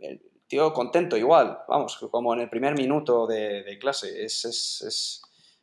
el 0.01 0.21
tío 0.47 0.73
contento 0.73 1.17
igual, 1.17 1.61
vamos, 1.69 1.97
como 2.11 2.35
en 2.35 2.41
el 2.41 2.51
primer 2.51 2.75
minuto 2.75 3.27
de, 3.27 3.63
de 3.63 3.79
clase. 3.79 4.25
Es, 4.25 4.45
es, 4.45 4.83
es, 4.87 5.23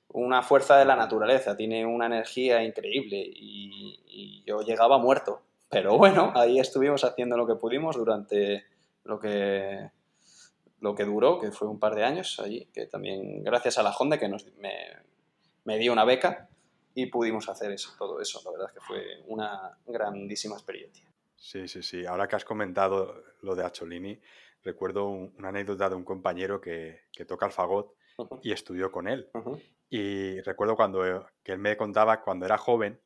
una 0.10 0.42
fuerza 0.42 0.78
de 0.78 0.86
la 0.86 0.96
naturaleza, 0.96 1.56
tiene 1.56 1.86
una 1.86 2.08
energía 2.08 2.64
increíble 2.64 3.18
y, 3.18 4.00
y, 4.08 4.44
yo 4.46 4.62
llegaba 4.62 4.98
muerto. 4.98 5.42
Pero 5.70 5.98
bueno, 5.98 6.34
ahí 6.36 6.60
estuvimos 6.60 7.04
haciendo 7.04 7.38
lo 7.38 7.46
que 7.46 7.56
pudimos 7.56 7.96
durante 7.96 8.66
lo 9.04 9.20
que, 9.20 9.92
lo 10.80 10.96
que 10.96 11.06
duró, 11.06 11.40
que 11.40 11.52
fue 11.52 11.68
un 11.68 11.80
par 11.80 11.96
de 11.96 12.04
años 12.04 12.40
allí, 12.40 12.68
que 12.74 12.88
también 12.88 13.44
gracias 13.44 13.78
a 13.78 13.84
la 13.84 13.92
Honda 13.92 14.18
que 14.18 14.28
nos, 14.28 14.46
me, 14.58 14.74
me 15.66 15.78
dio 15.78 15.94
una 15.94 16.06
beca 16.06 16.50
y 16.96 17.06
pudimos 17.06 17.48
hacer 17.50 17.72
eso, 17.72 17.92
todo 17.98 18.20
eso. 18.20 18.42
La 18.46 18.52
verdad 18.52 18.68
es 18.68 18.74
que 18.74 18.82
fue 18.82 19.24
una 19.28 19.78
grandísima 19.86 20.56
experiencia. 20.56 21.06
Sí, 21.36 21.68
sí, 21.68 21.84
sí. 21.84 22.06
Ahora 22.06 22.28
que 22.28 22.36
has 22.36 22.46
comentado 22.46 23.24
lo 23.42 23.56
de 23.56 23.64
Acholini, 23.64 24.20
recuerdo 24.64 25.08
un, 25.08 25.34
una 25.38 25.50
anécdota 25.50 25.88
de 25.90 25.96
un 25.96 26.04
compañero 26.04 26.60
que, 26.60 27.04
que 27.12 27.26
toca 27.26 27.46
el 27.46 27.52
fagot 27.52 27.94
uh 28.18 28.24
-huh. 28.24 28.40
y 28.44 28.52
estudió 28.52 28.92
con 28.92 29.08
él. 29.08 29.30
Uh 29.34 29.40
-huh. 29.40 29.62
Y 29.90 30.40
recuerdo 30.42 30.76
cuando 30.76 31.28
que 31.44 31.54
él 31.54 31.60
me 31.60 31.76
contaba 31.76 32.22
cuando 32.22 32.46
era 32.46 32.58
joven 32.58 33.02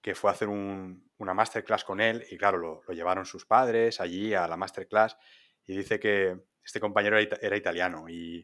que 0.00 0.14
fue 0.14 0.30
a 0.30 0.34
hacer 0.34 0.48
un, 0.48 1.10
una 1.18 1.34
masterclass 1.34 1.84
con 1.84 2.00
él 2.00 2.24
y 2.30 2.36
claro, 2.36 2.58
lo, 2.58 2.82
lo, 2.86 2.94
llevaron 2.94 3.26
sus 3.26 3.44
padres 3.44 4.00
allí 4.00 4.34
a 4.34 4.46
la 4.46 4.56
masterclass 4.56 5.16
y 5.66 5.76
dice 5.76 5.98
que 5.98 6.38
este 6.64 6.80
compañero 6.80 7.18
era, 7.18 7.36
era 7.40 7.56
italiano 7.56 8.08
y, 8.08 8.40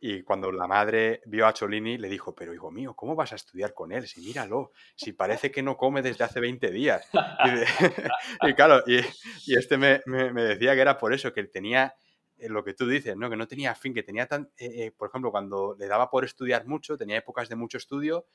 y 0.00 0.22
cuando 0.22 0.52
la 0.52 0.66
madre 0.66 1.22
vio 1.26 1.46
a 1.46 1.52
Cholini, 1.52 1.98
le 1.98 2.08
dijo, 2.08 2.34
pero 2.34 2.52
hijo 2.54 2.70
mío, 2.70 2.94
¿cómo 2.94 3.14
vas 3.14 3.32
a 3.32 3.36
estudiar 3.36 3.72
con 3.72 3.92
él? 3.92 4.06
Si 4.06 4.20
míralo, 4.20 4.72
si 4.94 5.12
parece 5.12 5.50
que 5.50 5.62
no 5.62 5.76
come 5.76 6.02
desde 6.02 6.24
hace 6.24 6.40
20 6.40 6.70
días. 6.70 7.08
Y, 7.44 7.50
de, 7.50 7.66
y 8.42 8.54
claro, 8.54 8.82
y, 8.86 8.98
y 9.46 9.56
este 9.56 9.78
me, 9.78 10.02
me, 10.06 10.32
me, 10.32 10.42
decía 10.42 10.74
que 10.74 10.80
era 10.80 10.98
por 10.98 11.12
eso, 11.12 11.32
que 11.32 11.40
él 11.40 11.50
tenía 11.50 11.94
eh, 12.38 12.48
lo 12.48 12.64
que 12.64 12.74
tú 12.74 12.86
dices, 12.86 13.16
¿no? 13.16 13.30
que 13.30 13.36
no 13.36 13.48
tenía 13.48 13.74
fin, 13.74 13.94
que 13.94 14.02
tenía 14.02 14.26
tan, 14.26 14.50
eh, 14.58 14.86
eh, 14.86 14.92
por 14.96 15.08
ejemplo, 15.08 15.30
cuando 15.30 15.74
le 15.78 15.86
daba 15.86 16.10
por 16.10 16.24
estudiar 16.24 16.66
mucho, 16.66 16.96
tenía 16.96 17.18
épocas 17.18 17.48
de 17.48 17.56
mucho 17.56 17.78
estudio, 17.78 18.26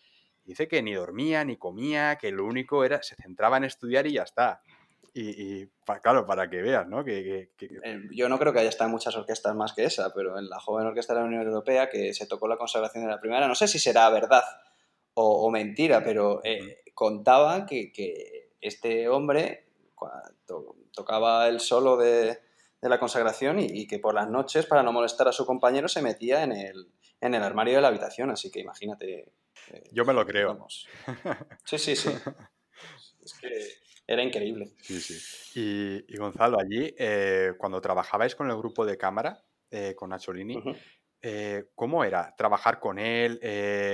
dice 0.44 0.68
que 0.68 0.82
ni 0.82 0.94
dormía, 0.94 1.44
ni 1.46 1.58
comía, 1.58 2.18
que 2.18 2.32
lo 2.32 2.46
único 2.46 2.84
era, 2.84 3.02
se 3.04 3.16
centraba 3.16 3.58
en 3.58 3.66
estudiar 3.66 4.08
y 4.08 4.14
ya 4.14 4.24
está. 4.24 4.62
Y, 5.14 5.62
y 5.62 5.66
pa, 5.86 6.00
claro, 6.00 6.26
para 6.26 6.50
que 6.50 6.62
veas, 6.62 6.88
¿no? 6.88 7.04
Que, 7.04 7.52
que, 7.58 7.68
que... 7.68 7.80
Eh, 7.84 8.02
Yo 8.12 8.30
no 8.30 8.40
creo 8.40 8.54
que 8.54 8.60
haya 8.60 8.70
estado 8.70 8.88
en 8.88 8.94
muchas 8.94 9.16
orquestas 9.16 9.54
más 9.56 9.74
que 9.74 9.84
esa, 9.84 10.14
pero 10.14 10.40
en 10.40 10.50
la 10.50 10.60
joven 10.60 10.88
orquesta 10.88 11.14
de 11.14 11.20
la 11.20 11.26
Unión 11.26 11.46
Europea, 11.46 11.90
que 11.90 12.14
se 12.14 12.28
tocó 12.28 12.48
la 12.48 12.58
consagración 12.58 13.04
de 13.04 13.10
la 13.10 13.20
primera, 13.20 13.48
no 13.48 13.56
sé 13.56 13.68
si 13.68 13.78
será 13.78 14.10
verdad 14.10 14.44
o, 15.14 15.46
o 15.46 15.52
mentira, 15.52 16.02
pero 16.04 16.42
eh, 16.46 16.82
contaba 16.94 17.66
que, 17.66 17.92
que, 17.92 18.52
este 18.62 19.10
hombre, 19.10 19.66
cuando 19.96 20.76
tocaba 20.94 21.48
el 21.48 21.60
solo 21.60 21.98
de, 21.98 22.40
la 22.90 23.00
consagración 23.00 23.60
y, 23.60 23.86
que 23.88 24.00
por 24.00 24.16
las 24.16 24.30
noches, 24.30 24.66
para 24.66 24.84
no 24.84 24.92
molestar 24.92 25.28
a 25.28 25.32
su 25.32 25.46
compañero, 25.46 25.88
se 25.88 26.02
metía 26.02 26.44
en 26.44 26.52
el, 26.52 26.92
en 27.20 27.36
el 27.36 27.44
armario 27.44 27.76
de 27.76 27.82
la 27.82 27.90
habitación. 27.90 28.32
Así 28.32 28.50
que 28.50 28.60
imagínate. 28.60 29.32
Eh, 29.72 29.84
Yo 29.92 30.04
me 30.04 30.14
lo 30.14 30.26
creo. 30.26 30.68
Sí, 31.64 31.78
sí, 31.78 31.96
sí. 31.96 32.10
es 33.24 33.34
que 33.36 33.68
era 34.08 34.24
increíble. 34.24 34.72
Sí, 34.82 35.00
sí. 35.00 36.04
Y, 36.08 36.18
Gonzalo, 36.18 36.60
allí, 36.60 36.94
eh, 36.98 37.54
cuando 37.58 37.80
trabajabais 37.82 38.36
con 38.36 38.50
el 38.50 38.58
grupo 38.58 38.86
de 38.86 38.98
cámara, 38.98 39.44
eh, 39.70 39.94
con 39.96 40.10
Nacholini, 40.10 40.62
¿cómo 41.76 42.04
era 42.04 42.36
trabajar 42.36 42.80
con 42.80 42.98
él? 42.98 43.40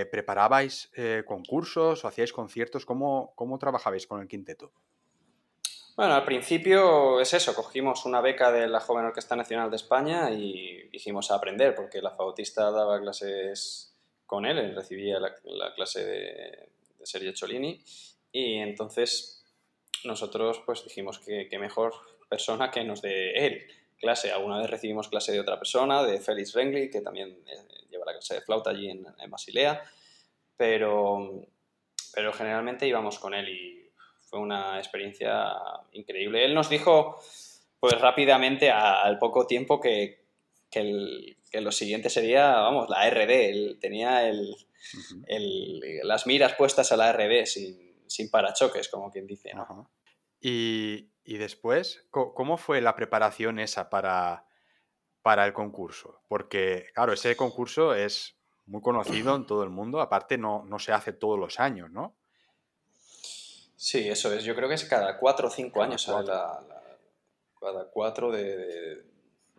¿Preparabais 0.09 0.89
concursos 1.25 2.05
o 2.05 2.07
hacíais 2.07 2.31
conciertos? 2.31 2.85
¿Cómo, 2.85 3.33
¿Cómo 3.35 3.59
trabajabais 3.59 4.07
con 4.07 4.21
el 4.21 4.29
quinteto? 4.29 4.71
Bueno, 5.97 6.13
al 6.13 6.25
principio 6.25 7.19
es 7.19 7.33
eso, 7.33 7.55
cogimos 7.55 8.05
una 8.05 8.21
beca 8.21 8.51
de 8.51 8.67
la 8.67 8.79
Joven 8.79 9.05
Orquesta 9.05 9.35
Nacional 9.35 9.71
de 9.71 9.77
España 9.77 10.29
y 10.29 10.87
hicimos 10.91 11.31
a 11.31 11.37
aprender, 11.37 11.73
porque 11.73 12.03
la 12.03 12.11
fautista 12.11 12.69
daba 12.69 13.01
clases 13.01 13.95
con 14.27 14.45
él, 14.45 14.59
él 14.59 14.75
recibía 14.75 15.19
la, 15.19 15.33
clase 15.73 16.05
de, 16.05 16.69
Sergio 17.01 17.31
Cholini, 17.31 17.81
y 18.31 18.57
entonces 18.57 19.43
nosotros 20.03 20.61
pues 20.67 20.83
dijimos 20.83 21.17
que, 21.17 21.49
mejor 21.57 21.95
persona 22.29 22.69
que 22.69 22.83
nos 22.83 23.01
dé 23.01 23.47
él 23.47 23.65
clase. 23.97 24.31
Alguna 24.31 24.59
vez 24.59 24.69
recibimos 24.69 25.07
clase 25.07 25.31
de 25.31 25.39
otra 25.39 25.57
persona, 25.57 26.03
de 26.03 26.19
Félix 26.19 26.53
Rengli, 26.53 26.91
que 26.91 27.01
también 27.01 27.39
eh, 27.47 27.87
lleva 27.89 28.05
la 28.05 28.13
clase 28.13 28.35
de 28.35 28.41
flauta 28.41 28.69
allí 28.69 28.87
en, 28.91 29.03
en 29.17 29.31
Basilea, 29.31 29.81
pero, 30.55 31.41
pero 32.13 32.33
generalmente 32.33 32.87
íbamos 32.87 33.17
con 33.17 33.33
él 33.33 33.49
y 33.49 33.76
fue 34.37 34.43
una 34.43 34.77
experiencia 34.77 35.51
increíble. 35.93 36.45
Él 36.45 36.53
nos 36.53 36.69
dijo, 36.69 37.19
pues 37.79 37.99
rápidamente, 37.99 38.69
al 38.69 39.17
poco 39.17 39.47
tiempo, 39.47 39.79
que, 39.79 40.25
lo 41.53 41.71
siguiente 41.71 42.09
sería, 42.09 42.51
vamos, 42.57 42.89
la 42.89 43.09
RD. 43.09 43.49
Él 43.49 43.77
tenía 43.81 44.29
el, 44.29 44.55
las 46.03 46.27
miras 46.27 46.53
puestas 46.53 46.91
a 46.91 46.97
la 46.97 47.11
RD 47.11 47.45
sin, 47.45 48.29
parachoques, 48.29 48.89
como 48.89 49.11
quien 49.11 49.25
dice. 49.25 49.51
Y, 50.39 51.09
después, 51.25 52.05
¿cómo 52.11 52.57
fue 52.57 52.81
la 52.81 52.95
preparación 52.95 53.59
esa 53.59 53.89
para, 53.89 54.45
para 55.23 55.45
el 55.45 55.53
concurso? 55.53 56.21
Porque, 56.27 56.87
claro, 56.93 57.13
ese 57.13 57.35
concurso 57.35 57.95
es 57.95 58.37
muy 58.65 58.81
conocido 58.81 59.35
en 59.35 59.45
todo 59.47 59.63
el 59.63 59.69
mundo, 59.69 60.01
aparte 60.01 60.37
no, 60.37 60.63
no 60.65 60.77
se 60.77 60.91
hace 60.91 61.13
todos 61.13 61.39
los 61.39 61.59
años, 61.59 61.89
¿no? 61.89 62.16
Sí, 63.77 64.09
eso 64.09 64.33
es. 64.33 64.43
Yo 64.43 64.55
creo 64.55 64.67
que 64.67 64.73
es 64.73 64.85
cada 64.85 65.19
cuatro 65.19 65.47
o 65.47 65.51
cinco 65.51 65.83
años 65.83 66.07
la, 66.07 66.59
cada 67.61 67.89
cuatro 67.91 68.31
de, 68.31 69.03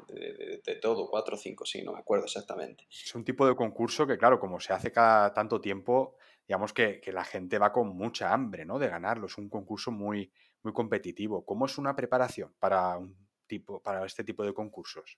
de, 0.09 0.79
todo, 0.83 1.09
cuatro 1.09 1.37
o 1.37 1.39
cinco, 1.39 1.65
sí, 1.65 1.83
no 1.83 1.93
me 1.93 2.01
acuerdo 2.01 2.25
exactamente. 2.25 2.85
Es 2.91 3.15
un 3.15 3.25
tipo 3.25 3.47
de 3.47 3.55
concurso 3.55 4.09
que, 4.09 4.19
claro, 4.19 4.41
como 4.41 4.59
se 4.59 4.73
hace 4.73 4.91
cada 4.91 5.33
tanto 5.33 5.61
tiempo, 5.61 6.17
digamos 6.49 6.73
que, 6.73 7.01
la 7.13 7.25
gente 7.25 7.59
va 7.59 7.73
con 7.73 7.97
mucha 7.97 8.33
hambre, 8.33 8.65
¿no? 8.65 8.81
De 8.81 8.89
ganarlo. 8.89 9.27
Es 9.27 9.39
un 9.39 9.49
concurso 9.49 9.93
muy, 9.93 10.33
muy 10.65 10.73
competitivo. 10.73 11.45
¿Cómo 11.45 11.67
es 11.67 11.79
una 11.79 11.95
preparación 11.95 12.53
para 12.59 12.99
un 12.99 13.17
tipo, 13.47 13.81
para 13.81 14.05
este 14.05 14.25
tipo 14.25 14.45
de 14.45 14.53
concursos? 14.53 15.17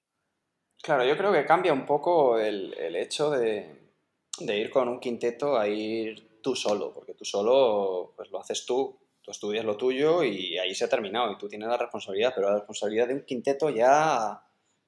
Claro, 0.83 1.07
yo 1.07 1.17
creo 1.17 1.33
que 1.33 1.47
cambia 1.47 1.73
un 1.73 1.87
poco 1.87 2.39
el, 2.39 2.75
el 2.75 2.97
hecho 2.97 3.31
de, 3.31 3.95
de 4.41 4.59
ir 4.59 4.71
con 4.71 4.89
un 4.89 5.01
quinteto 5.01 5.59
a 5.59 5.67
ir 5.69 6.30
tú 6.43 6.57
solo, 6.57 6.93
porque 6.93 7.15
tú 7.15 7.25
solo 7.25 8.13
pues 8.17 8.31
lo 8.31 8.41
haces 8.41 8.65
tú, 8.67 8.99
tú 9.23 9.31
estudias 9.31 9.65
lo 9.65 9.77
tuyo 9.77 10.23
y 10.25 10.59
ahí 10.59 10.75
se 10.75 10.85
ha 10.85 10.89
terminado 10.89 11.33
y 11.33 11.39
tú 11.39 11.49
tienes 11.49 11.69
la 11.69 11.77
responsabilidad, 11.77 12.33
pero 12.35 12.49
la 12.49 12.57
responsabilidad 12.57 13.09
de 13.09 13.15
un 13.15 13.25
quinteto 13.25 13.71
ya 13.71 14.43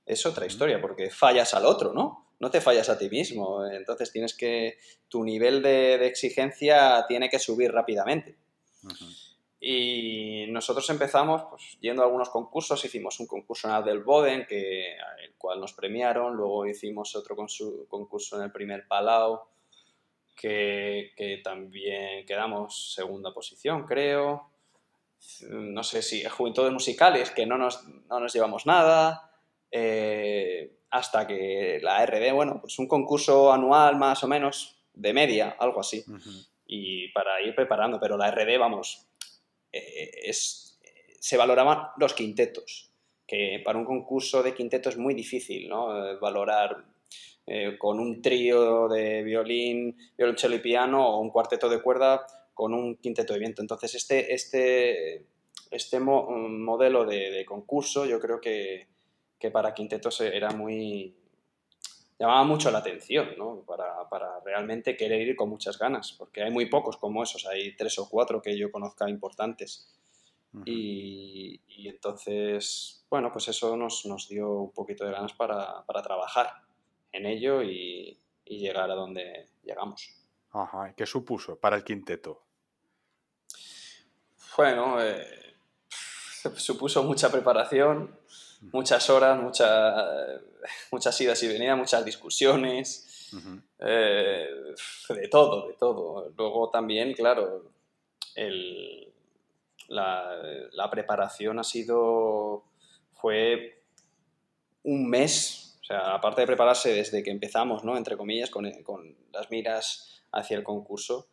es 0.04 0.26
otra 0.26 0.46
historia, 0.46 0.80
porque 0.80 1.10
fallas 1.10 1.54
al 1.54 1.66
otro, 1.66 1.92
¿no? 1.92 2.34
No 2.40 2.50
te 2.50 2.60
fallas 2.60 2.88
a 2.88 2.98
ti 2.98 3.08
mismo, 3.08 3.64
entonces 3.66 4.10
tienes 4.10 4.34
que, 4.34 4.78
tu 5.08 5.22
nivel 5.22 5.62
de, 5.62 6.06
exigencia 6.06 7.04
tiene 7.06 7.30
que 7.30 7.38
subir 7.38 7.70
rápidamente. 7.70 8.36
Y 9.60 10.46
nosotros 10.48 10.90
empezamos 10.90 11.44
pues, 11.48 11.78
yendo 11.80 12.02
a 12.02 12.06
algunos 12.06 12.30
concursos, 12.30 12.84
hicimos 12.84 13.20
un 13.20 13.28
concurso 13.28 13.68
en 13.68 13.76
el 13.76 13.84
del 13.84 14.02
Boden, 14.02 14.44
que, 14.48 14.92
el 15.22 15.34
cual 15.38 15.60
nos 15.60 15.72
premiaron, 15.72 16.34
luego 16.34 16.66
hicimos 16.66 17.14
otro 17.14 17.36
concurso 17.36 18.36
en 18.36 18.42
el 18.42 18.50
primer 18.50 18.88
Palau, 18.88 19.40
que, 20.34 21.40
también 21.44 22.26
quedamos 22.26 22.94
segunda 22.94 23.32
posición, 23.32 23.84
creo. 23.84 24.50
No 25.48 25.82
sé 25.82 26.02
si 26.02 26.24
juventudes 26.24 26.72
musicales, 26.72 27.30
que 27.30 27.46
no 27.46 27.56
nos, 27.56 27.84
no 28.08 28.20
nos 28.20 28.32
llevamos 28.32 28.66
nada. 28.66 29.30
Eh, 29.70 30.78
hasta 30.90 31.26
que 31.26 31.78
la 31.82 32.04
RD, 32.04 32.32
bueno, 32.32 32.60
pues 32.60 32.78
un 32.78 32.86
concurso 32.86 33.52
anual 33.52 33.96
más 33.96 34.22
o 34.24 34.28
menos, 34.28 34.76
de 34.92 35.12
media, 35.12 35.56
algo 35.58 35.80
así. 35.80 36.04
Y 36.66 37.08
para 37.08 37.40
ir 37.40 37.54
preparando, 37.54 37.98
pero 37.98 38.18
la 38.18 38.30
RD, 38.30 38.58
vamos, 38.58 39.06
eh, 39.72 40.10
es, 40.24 40.78
se 41.18 41.36
valoraban 41.36 41.88
los 41.96 42.12
quintetos, 42.12 42.90
que 43.26 43.62
para 43.64 43.78
un 43.78 43.86
concurso 43.86 44.42
de 44.42 44.54
quinteto 44.54 44.90
es 44.90 44.98
muy 44.98 45.14
difícil, 45.14 45.68
¿no? 45.68 46.06
Eh, 46.06 46.16
valorar 46.16 46.84
eh, 47.54 47.76
con 47.76 48.00
un 48.00 48.22
trío 48.22 48.88
de 48.88 49.22
violín, 49.22 49.94
violonchelo 50.16 50.54
y 50.54 50.60
piano 50.60 51.06
o 51.06 51.20
un 51.20 51.28
cuarteto 51.28 51.68
de 51.68 51.82
cuerda 51.82 52.24
con 52.54 52.72
un 52.72 52.96
quinteto 52.96 53.34
de 53.34 53.40
viento. 53.40 53.60
Entonces, 53.60 53.94
este, 53.94 54.32
este, 54.32 55.26
este 55.70 56.00
modelo 56.00 57.04
de, 57.04 57.44
concurso 57.44 58.06
yo 58.06 58.18
creo 58.20 58.40
que, 58.40 58.88
para 59.52 59.74
quintetos 59.74 60.22
era 60.22 60.48
muy... 60.52 61.14
llamaba 62.18 62.42
mucho 62.44 62.70
la 62.70 62.78
atención, 62.78 63.34
¿no? 63.36 63.62
Para, 63.66 64.40
realmente 64.42 64.96
querer 64.96 65.20
ir 65.20 65.36
con 65.36 65.50
muchas 65.50 65.78
ganas, 65.78 66.14
porque 66.18 66.42
hay 66.42 66.50
muy 66.50 66.70
pocos 66.70 66.96
como 66.96 67.22
esos, 67.22 67.44
hay 67.44 67.76
tres 67.76 67.98
o 67.98 68.08
cuatro 68.08 68.40
que 68.40 68.56
yo 68.56 68.72
conozca 68.72 69.10
importantes. 69.10 69.94
y, 70.64 71.60
entonces, 71.86 73.04
bueno, 73.10 73.30
pues 73.30 73.48
eso 73.48 73.76
nos, 73.76 74.06
nos, 74.06 74.26
dio 74.26 74.50
un 74.52 74.72
poquito 74.72 75.04
de 75.04 75.12
ganas 75.12 75.34
para, 75.34 75.84
para 75.84 76.00
trabajar 76.00 76.71
en 77.12 77.26
ello 77.26 77.62
y, 77.62 78.18
llegar 78.44 78.90
a 78.90 78.94
donde 78.94 79.48
llegamos. 79.62 80.10
Ajá. 80.50 80.92
¿Qué 80.94 81.06
supuso 81.06 81.58
para 81.58 81.76
el 81.76 81.84
quinteto? 81.84 82.42
Bueno, 84.58 85.02
eh, 85.02 85.54
supuso 85.88 87.02
mucha 87.02 87.32
preparación, 87.32 88.14
muchas 88.72 89.08
horas, 89.08 89.40
muchas 90.90 91.20
idas 91.22 91.42
y 91.42 91.48
venidas, 91.48 91.78
muchas 91.78 92.04
discusiones, 92.04 93.30
eh, 93.78 94.48
de 95.08 95.28
todo, 95.28 95.68
de 95.68 95.74
todo. 95.74 96.30
Luego 96.36 96.68
también, 96.68 97.14
claro, 97.14 97.70
la, 99.88 100.36
la, 100.72 100.90
preparación 100.90 101.58
ha 101.58 101.64
sido, 101.64 102.64
fue 103.14 103.82
un 104.82 105.08
mes 105.08 105.71
o 105.82 105.84
sea, 105.84 106.14
aparte 106.14 106.42
de 106.42 106.46
prepararse 106.46 106.94
desde 106.94 107.24
que 107.24 107.32
empezamos, 107.32 107.82
¿no? 107.82 107.96
Entre 107.96 108.16
comillas, 108.16 108.50
con, 108.50 108.64
las 109.32 109.50
miras 109.50 110.22
hacia 110.30 110.56
el 110.56 110.62
concurso, 110.62 111.28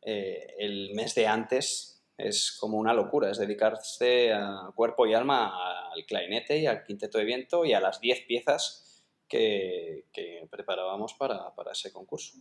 eh, 0.00 0.54
el 0.58 0.94
mes 0.94 1.14
de 1.14 1.26
antes 1.26 2.02
es 2.16 2.56
como 2.58 2.78
una 2.78 2.94
locura, 2.94 3.30
es 3.30 3.38
dedicarse 3.38 4.32
a 4.32 4.70
cuerpo 4.74 5.06
y 5.06 5.12
alma 5.12 5.92
al 5.92 6.06
clarinete 6.06 6.58
y 6.58 6.66
al 6.66 6.82
quinteto 6.82 7.18
de 7.18 7.24
viento 7.24 7.66
y 7.66 7.74
a 7.74 7.80
las 7.80 8.00
10 8.00 8.22
piezas 8.22 9.04
que, 9.28 10.06
preparábamos 10.50 11.14
para, 11.14 11.52
ese 11.70 11.92
concurso. 11.92 12.38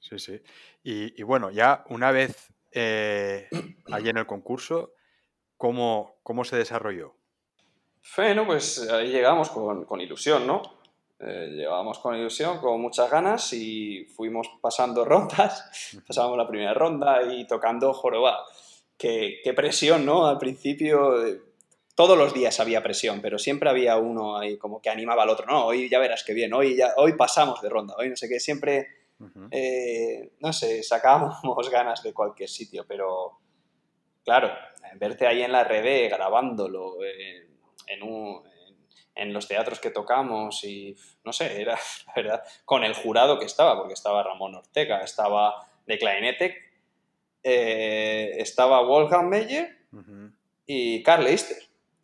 Sí, 0.00 0.18
sí. 0.18 0.40
Y, 0.82 1.22
bueno, 1.22 1.50
ya 1.50 1.84
una 1.90 2.10
vez 2.10 2.52
eh, 2.72 3.48
allí 3.92 4.08
en 4.08 4.16
el 4.16 4.26
concurso, 4.26 4.94
¿cómo, 5.58 6.18
¿cómo 6.22 6.44
se 6.44 6.56
desarrolló? 6.56 7.19
Bueno, 8.16 8.46
pues 8.46 8.88
ahí 8.90 9.08
llegamos 9.08 9.50
con, 9.50 10.00
ilusión, 10.00 10.46
¿no? 10.46 10.62
Eh, 11.18 11.48
llegamos 11.52 11.98
con 11.98 12.16
ilusión, 12.16 12.58
con 12.58 12.80
muchas 12.80 13.10
ganas 13.10 13.52
y 13.52 14.04
fuimos 14.16 14.48
pasando 14.60 15.04
rondas. 15.06 16.00
Pasábamos 16.06 16.36
la 16.36 16.48
primera 16.48 16.74
ronda 16.74 17.22
y 17.22 17.46
tocando 17.46 17.92
joroba. 17.92 18.44
Qué, 18.96 19.40
qué 19.42 19.54
presión, 19.54 20.04
¿no? 20.04 20.26
Al 20.26 20.38
principio, 20.38 21.24
eh, 21.24 21.40
todos 21.94 22.16
los 22.16 22.32
días 22.32 22.58
había 22.60 22.82
presión, 22.82 23.20
pero 23.20 23.38
siempre 23.38 23.68
había 23.68 23.96
uno 23.96 24.38
ahí 24.38 24.56
como 24.56 24.80
que 24.80 24.90
animaba 24.90 25.22
al 25.22 25.30
otro. 25.30 25.46
No, 25.46 25.66
hoy 25.66 25.88
ya 25.88 25.98
verás 25.98 26.24
qué 26.24 26.32
bien, 26.32 26.52
hoy, 26.54 26.76
ya, 26.76 26.94
hoy 26.96 27.12
pasamos 27.14 27.60
de 27.60 27.68
ronda, 27.68 27.94
hoy 27.98 28.08
no 28.08 28.16
sé 28.16 28.28
qué. 28.28 28.40
Siempre, 28.40 28.88
eh, 29.50 30.32
no 30.40 30.52
sé, 30.52 30.82
sacábamos 30.82 31.42
ganas 31.70 32.02
de 32.02 32.14
cualquier 32.14 32.48
sitio, 32.48 32.84
pero 32.88 33.38
claro, 34.24 34.50
verte 34.96 35.26
ahí 35.26 35.42
en 35.42 35.52
la 35.52 35.64
red 35.64 36.10
grabándolo 36.10 36.96
en, 37.90 39.32
los 39.32 39.46
teatros 39.46 39.80
que 39.80 39.90
tocamos 39.90 40.64
y 40.64 40.96
no 41.24 41.32
sé, 41.32 41.60
era 41.60 41.78
la 42.06 42.12
verdad, 42.14 42.44
con 42.64 42.84
el 42.84 42.94
jurado 42.94 43.38
que 43.38 43.44
estaba, 43.44 43.76
porque 43.76 43.94
estaba 43.94 44.22
Ramón 44.22 44.54
Ortega, 44.54 45.00
estaba 45.00 45.68
de 45.86 45.98
clarinete, 45.98 46.56
eh, 47.42 48.32
estaba 48.36 48.82
Wolfgang 48.82 49.28
Meyer 49.28 49.78
y 50.66 51.02
Carl 51.02 51.24
Leister. 51.24 51.56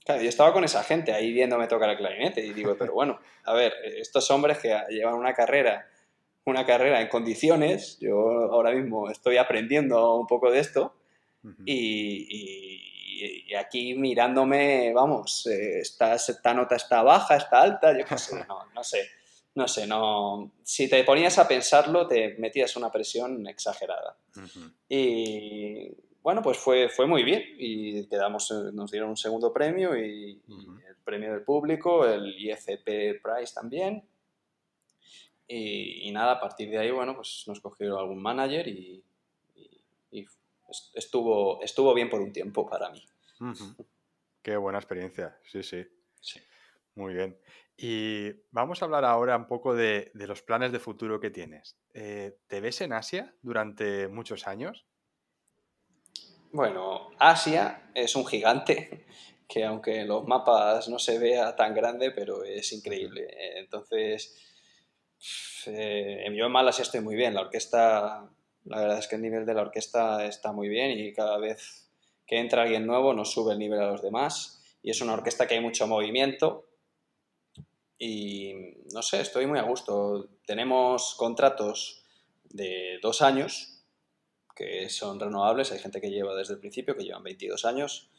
Claro, 0.05 0.23
yo 0.23 0.29
estaba 0.29 0.53
con 0.53 0.63
esa 0.63 0.85
gente 0.85 1.13
ahí 1.13 1.33
viéndome 1.33 1.67
tocar 1.67 1.91
el 1.91 1.97
clarinete 1.97 2.45
y 2.45 2.53
digo, 2.53 2.77
pero 2.79 2.93
bueno, 2.93 3.19
a 3.45 3.55
ver, 3.55 3.75
estos 3.83 4.31
hombres 4.31 4.59
que 4.59 4.79
llevan 4.91 5.15
una 5.15 5.35
carrera, 5.35 5.89
una 6.45 6.65
carrera 6.65 7.01
en 7.01 7.09
condiciones, 7.09 7.99
yo 8.01 8.17
ahora 8.53 8.71
mismo 8.71 9.11
estoy 9.11 9.37
aprendiendo 9.37 10.15
un 10.15 10.29
poco 10.29 10.51
de 10.53 10.61
esto 10.61 10.95
y, 11.65 12.96
aquí 13.59 13.95
mirándome, 13.95 14.93
vamos, 14.93 15.47
eh, 15.47 15.81
esta, 15.81 16.15
esta, 16.15 16.55
nota 16.55 16.77
está 16.77 17.03
baja, 17.03 17.37
está 17.37 17.63
alta, 17.63 17.97
yo 17.97 18.05
qué 18.05 18.19
sé, 18.19 18.37
no, 18.49 18.67
no 18.75 18.85
sé, 18.85 19.09
no 19.55 19.67
sé, 19.69 19.87
no, 19.87 20.53
si 20.63 20.89
te 20.89 21.03
ponías 21.05 21.39
a 21.39 21.49
pensarlo 21.49 22.07
te 22.07 22.37
metías 22.39 22.77
una 22.77 22.91
presión 22.91 23.47
exagerada. 23.47 24.17
Y 24.89 25.91
bueno, 26.27 26.43
pues 26.43 26.59
fue, 26.59 26.89
fue 26.89 27.07
muy 27.07 27.23
bien 27.23 27.43
y 27.57 28.05
quedamos, 28.09 28.51
eh, 28.51 28.73
nos 28.73 28.91
dieron 28.91 29.11
un 29.11 29.17
segundo 29.17 29.53
premio 29.53 29.97
y, 29.97 30.43
el 30.89 30.97
premio 31.05 31.31
del 31.31 31.43
público, 31.43 32.05
el 32.05 32.35
IFP 32.37 33.23
Prize 33.23 33.55
también. 33.55 34.05
Y, 35.49 36.11
nada, 36.11 36.33
a 36.33 36.41
partir 36.41 36.69
de 36.69 36.79
ahí, 36.79 36.91
bueno, 36.91 37.15
pues 37.15 37.45
nos 37.47 37.61
cogió 37.61 37.97
algún 37.97 38.21
manager 38.21 38.67
y, 38.67 39.05
estuvo, 40.95 41.63
estuvo 41.63 41.95
bien 41.95 42.11
por 42.11 42.21
un 42.21 42.33
tiempo 42.33 42.69
para 42.69 42.91
mí. 42.91 43.05
Qué 44.43 44.57
buena 44.57 44.79
experiencia, 44.79 45.39
sí, 45.45 45.63
sí. 45.63 45.85
Sí. 46.21 46.41
Muy 46.95 47.15
bien. 47.15 47.39
Y 47.77 48.31
vamos 48.51 48.81
a 48.81 48.87
hablar 48.87 49.05
ahora 49.05 49.37
un 49.37 49.47
poco 49.47 49.75
de, 49.75 50.11
los 50.15 50.43
planes 50.43 50.73
de 50.73 50.79
futuro 50.79 51.21
que 51.21 51.31
tienes. 51.31 51.77
Eh, 51.93 52.39
¿Te 52.47 52.61
ves 52.61 52.81
en 52.81 52.95
Asia 52.95 53.35
durante 53.43 54.09
muchos 54.09 54.47
años? 54.47 54.87
Bueno, 56.53 57.11
Asia 57.19 57.91
es 57.95 58.17
un 58.17 58.27
gigante 58.27 59.07
que 59.49 59.65
aunque 59.65 60.01
en 60.01 60.09
los 60.09 60.27
mapas 60.27 60.89
no 60.89 60.99
se 60.99 61.19
vea 61.19 61.55
tan 61.55 61.75
grande, 61.75 62.13
pero 62.13 62.45
es 62.45 62.73
increíble. 62.73 63.29
Entonces, 63.59 64.35
eh, 65.67 66.25
yo 66.35 66.47
en 66.47 66.53
Malasia 66.53 66.83
estoy 66.83 67.01
muy 67.01 67.15
bien. 67.15 67.35
La 67.35 67.43
orquesta, 67.43 68.31
la 68.67 68.81
verdad 68.81 68.99
es 68.99 69.07
que 69.07 69.17
el 69.17 69.23
nivel 69.23 69.47
de 69.47 69.55
la 69.55 69.63
orquesta 69.63 70.25
está 70.27 70.53
muy 70.53 70.69
bien 70.69 70.99
y 70.99 71.13
cada 71.13 71.39
vez 71.39 71.89
que 72.27 72.39
entra 72.39 72.63
alguien 72.63 72.87
nuevo 72.87 73.15
nos 73.15 73.31
sube 73.33 73.53
el 73.53 73.59
nivel 73.59 73.81
a 73.81 73.91
los 73.93 74.03
demás. 74.03 74.63
Y 74.83 74.91
es 74.91 75.01
una 75.01 75.15
orquesta 75.15 75.47
que 75.47 75.55
hay 75.55 75.61
mucho 75.61 75.87
movimiento. 75.87 76.69
Y 77.99 78.53
no 78.93 79.03
sé, 79.03 79.21
estoy 79.21 79.47
muy 79.47 79.59
a 79.59 79.63
gusto. 79.63 80.29
Tenemos 80.47 81.15
contratos 81.15 82.05
de 82.45 82.99
dos 83.01 83.23
años 83.23 83.85
que 84.55 84.89
son 84.89 85.21
renovables. 85.21 85.71
Hay 85.73 85.79
gente 85.79 86.01
que 86.01 86.11
lleva 86.11 86.35
desde 86.35 86.55
el 86.55 86.61
principio, 86.61 86.97
que 86.97 87.05
llevan 87.05 87.23
22 87.23 87.65
años. 87.65 88.11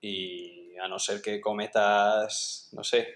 Y 0.00 0.76
a 0.76 0.88
no 0.88 0.98
ser 0.98 1.20
que 1.20 1.40
cometas, 1.40 2.68
no 2.72 2.84
sé, 2.84 3.08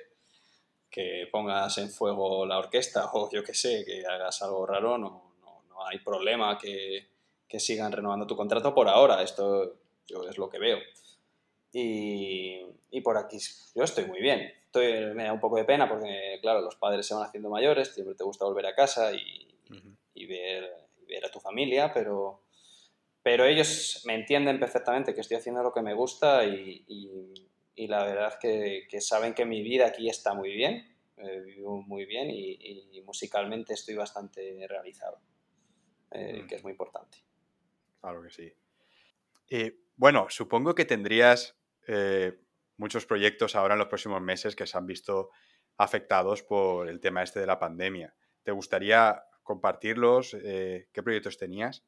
que 0.90 1.28
pongas 1.30 1.78
en 1.78 1.90
fuego 1.90 2.46
la 2.46 2.58
orquesta 2.58 3.10
o 3.12 3.30
yo 3.30 3.42
que 3.44 3.54
sé, 3.54 3.84
que 3.84 4.04
hagas 4.06 4.42
algo 4.42 4.66
raro, 4.66 4.96
no, 4.98 5.25
hay 5.88 5.98
problema 6.00 6.58
que, 6.58 7.08
que, 7.48 7.60
sigan 7.60 7.92
renovando 7.92 8.26
tu 8.26 8.36
contrato 8.36 8.74
por 8.74 8.88
ahora. 8.88 9.22
Esto 9.22 9.76
yo 10.06 10.28
es 10.28 10.38
lo 10.38 10.48
que 10.48 10.58
veo. 10.58 10.78
Y, 11.72 12.60
y, 12.90 13.00
por 13.00 13.16
aquí 13.18 13.38
yo 13.74 13.84
estoy 13.84 14.06
muy 14.06 14.20
bien. 14.20 14.52
Estoy, 14.66 15.14
me 15.14 15.24
da 15.24 15.32
un 15.32 15.40
poco 15.40 15.56
de 15.56 15.64
pena 15.64 15.88
porque, 15.88 16.38
claro, 16.40 16.60
los 16.60 16.76
padres 16.76 17.06
se 17.06 17.14
van 17.14 17.24
haciendo 17.24 17.50
mayores, 17.50 17.94
siempre 17.94 18.14
te 18.14 18.24
gusta 18.24 18.44
volver 18.44 18.66
a 18.66 18.74
casa 18.74 19.12
y, 19.12 19.46
y 20.14 20.26
ver, 20.26 20.70
y 21.00 21.04
ver 21.06 21.24
a 21.24 21.30
tu 21.30 21.38
familia, 21.38 21.92
pero, 21.92 22.42
pero 23.22 23.44
ellos 23.44 24.02
me 24.06 24.14
entienden 24.14 24.58
perfectamente 24.58 25.14
que 25.14 25.20
estoy 25.20 25.36
haciendo 25.36 25.62
lo 25.62 25.72
que 25.72 25.82
me 25.82 25.94
gusta 25.94 26.44
y, 26.44 26.84
la 27.76 28.04
verdad 28.04 28.38
que, 28.40 28.86
que, 28.88 29.00
saben 29.00 29.34
que 29.34 29.44
mi 29.44 29.62
vida 29.62 29.86
aquí 29.86 30.08
está 30.08 30.32
muy 30.32 30.52
bien, 30.52 30.96
eh, 31.18 31.40
vivo 31.40 31.82
muy 31.82 32.06
bien 32.06 32.30
y, 32.30 33.02
musicalmente 33.04 33.74
estoy 33.74 33.94
bastante 33.94 34.66
realizado, 34.68 35.20
eh, 36.10 36.42
mm. 36.42 36.46
que 36.46 36.54
es 36.56 36.62
muy 36.62 36.72
importante. 36.72 37.18
Claro 38.00 38.22
que 38.22 38.30
sí. 38.30 38.52
bueno, 39.96 40.26
supongo 40.28 40.74
que 40.74 40.84
tendrías 40.84 41.56
eh, 41.86 42.38
muchos 42.76 43.06
proyectos 43.06 43.56
ahora 43.56 43.74
en 43.74 43.78
los 43.78 43.88
próximos 43.88 44.20
meses 44.20 44.54
que 44.54 44.66
se 44.66 44.78
han 44.78 44.86
visto 44.86 45.30
afectados 45.76 46.42
por 46.42 46.88
el 46.88 47.00
tema 47.00 47.22
este 47.22 47.40
de 47.40 47.46
la 47.46 47.58
pandemia. 47.58 48.14
¿Te 48.42 48.52
gustaría 48.52 49.24
compartirlos? 49.42 50.30
¿Qué 50.32 51.02
proyectos 51.02 51.36
tenías? 51.36 51.84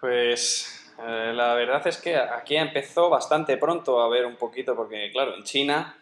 Pues 0.00 0.80
eh, 1.02 1.32
la 1.34 1.54
verdad 1.54 1.86
es 1.86 1.98
que 1.98 2.16
aquí 2.16 2.56
empezó 2.56 3.08
bastante 3.08 3.56
pronto 3.56 4.00
a 4.00 4.08
ver 4.08 4.26
un 4.26 4.36
poquito, 4.36 4.76
porque 4.76 5.10
claro, 5.12 5.34
en 5.34 5.44
China 5.44 5.96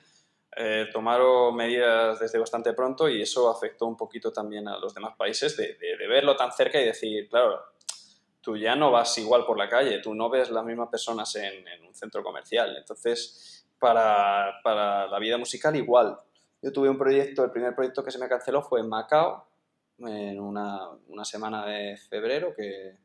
eh, 0.56 0.86
tomaron 0.92 1.54
medidas 1.54 2.18
desde 2.18 2.38
bastante 2.38 2.72
pronto 2.72 3.08
y 3.08 3.22
eso 3.22 3.50
afectó 3.50 3.86
un 3.86 3.96
poquito 3.96 4.32
también 4.32 4.66
a 4.68 4.78
los 4.78 4.94
demás 4.94 5.14
países 5.16 5.56
de, 5.56 5.76
verlo 6.08 6.36
tan 6.36 6.52
cerca 6.52 6.80
y 6.80 6.84
decir, 6.84 7.28
claro, 7.28 7.60
tú 8.40 8.56
ya 8.56 8.74
no 8.74 8.90
vas 8.90 9.16
igual 9.18 9.44
por 9.46 9.58
la 9.58 9.68
calle, 9.68 10.00
tú 10.00 10.14
no 10.14 10.30
ves 10.30 10.50
las 10.50 10.64
mismas 10.64 10.88
personas 10.88 11.34
en, 11.36 11.64
un 11.86 11.94
centro 11.94 12.22
comercial. 12.22 12.76
Entonces, 12.76 13.66
para, 13.78 14.60
para, 14.62 15.06
la 15.06 15.18
vida 15.18 15.38
musical 15.38 15.76
igual. 15.76 16.18
Yo 16.60 16.72
tuve 16.72 16.88
un 16.88 16.98
proyecto, 16.98 17.44
el 17.44 17.52
primer 17.52 17.74
proyecto 17.74 18.02
que 18.02 18.10
se 18.10 18.18
me 18.18 18.28
canceló 18.28 18.62
fue 18.62 18.80
en 18.80 18.88
Macao, 18.88 19.46
en 19.98 20.40
una, 20.40 20.90
una 21.08 21.24
semana 21.24 21.66
de 21.66 21.96
febrero, 21.96 22.54
que 22.56 22.96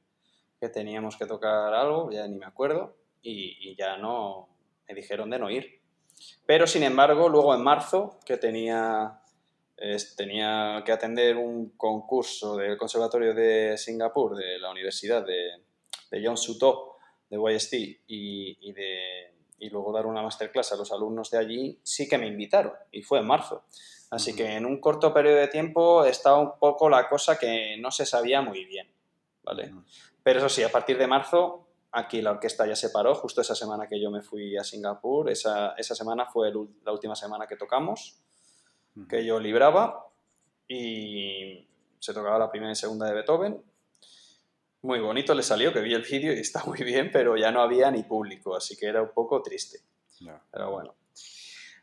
que 0.64 0.70
teníamos 0.70 1.18
que 1.18 1.26
tocar 1.26 1.74
algo, 1.74 2.10
ya 2.10 2.26
ni 2.26 2.38
me 2.38 2.46
acuerdo, 2.46 2.96
y, 3.22 3.76
ya 3.76 3.98
no, 3.98 4.48
me 4.88 4.96
dijeron 4.96 5.30
de 5.30 5.38
no 5.38 5.50
ir. 5.50 5.82
Pero 6.46 6.68
sin 6.68 6.84
embargo, 6.84 7.30
luego 7.30 7.56
en 7.56 7.64
marzo, 7.64 8.20
que 8.26 8.38
tenía, 8.38 9.22
tenía 10.18 10.84
que 10.86 10.92
atender 10.92 11.38
un 11.38 11.70
concurso 11.78 12.58
del 12.58 12.78
Conservatorio 12.78 13.34
de 13.34 13.78
Singapur, 13.78 14.36
de 14.36 14.60
la 14.60 14.72
Universidad 14.72 15.26
de, 15.26 15.62
de 16.12 16.26
John 16.26 16.38
Suto, 16.38 16.98
de 17.30 17.38
YST, 17.38 17.74
y, 17.74 18.58
y, 18.60 18.74
de, 18.74 19.34
y 19.60 19.70
luego 19.70 19.94
dar 19.94 20.06
una 20.06 20.22
masterclass 20.22 20.74
a 20.74 20.76
los 20.76 20.92
alumnos 20.92 21.32
de 21.32 21.38
allí, 21.38 21.80
sí 21.84 22.08
que 22.08 22.18
me 22.18 22.28
invitaron, 22.28 22.74
y 22.92 23.02
fue 23.02 23.20
en 23.20 23.28
marzo. 23.28 23.64
Así 24.12 24.36
que 24.36 24.46
en 24.46 24.66
un 24.68 24.80
corto 24.80 25.12
periodo 25.12 25.38
de 25.38 25.48
tiempo 25.48 26.06
estaba 26.06 26.38
un 26.38 26.60
poco 26.60 26.88
la 26.88 27.10
cosa 27.10 27.40
que 27.40 27.78
no 27.80 27.90
se 27.90 28.06
sabía 28.06 28.42
muy 28.42 28.66
bien, 28.66 28.88
¿vale? 29.42 29.74
Pero 30.22 30.38
eso 30.38 30.50
sí, 30.50 30.62
a 30.62 30.72
partir 30.72 31.00
de 31.00 31.08
marzo, 31.08 31.68
aquí 31.94 32.22
la 32.22 32.32
orquesta 32.32 32.66
ya 32.66 32.76
se 32.76 32.90
paró, 32.90 33.14
justo 33.16 33.42
esa 33.42 33.56
semana 33.56 33.88
que 33.88 34.02
yo 34.02 34.10
me 34.10 34.22
fui 34.22 34.58
a 34.58 34.64
Singapur, 34.64 35.30
esa, 35.30 35.74
esa 35.78 35.96
semana 35.96 36.26
fue 36.26 36.52
la 36.84 36.92
última 36.92 37.16
semana 37.16 37.48
que 37.48 37.56
tocamos, 37.56 38.20
que 39.08 39.24
yo 39.24 39.40
libraba 39.40 40.08
y 40.68 41.68
se 42.00 42.14
tocaba 42.14 42.40
la 42.40 42.50
primera 42.50 42.72
y 42.72 42.76
segunda 42.76 43.06
de 43.06 43.14
Beethoven. 43.14 43.64
Muy 44.82 45.00
bonito 45.00 45.34
le 45.34 45.44
salió, 45.44 45.72
que 45.72 45.82
vi 45.82 45.94
el 45.94 46.02
vídeo 46.02 46.34
y 46.34 46.40
está 46.40 46.64
muy 46.66 46.80
bien, 46.80 47.10
pero 47.12 47.38
ya 47.38 47.52
no 47.52 47.62
había 47.62 47.90
ni 47.92 48.04
público, 48.04 48.56
así 48.56 48.76
que 48.76 48.88
era 48.88 49.02
un 49.02 49.12
poco 49.14 49.42
triste. 49.42 49.80
Pero 50.52 50.72
bueno. 50.72 50.96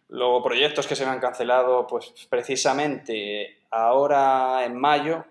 Luego 0.09 0.42
proyectos 0.42 0.88
que 0.88 0.96
se 0.96 1.05
me 1.05 1.12
han 1.12 1.20
cancelado, 1.20 1.87
pues 1.87 2.12
precisamente 2.29 3.64
ahora 3.70 4.64
en 4.64 4.77
mayo 4.77 5.25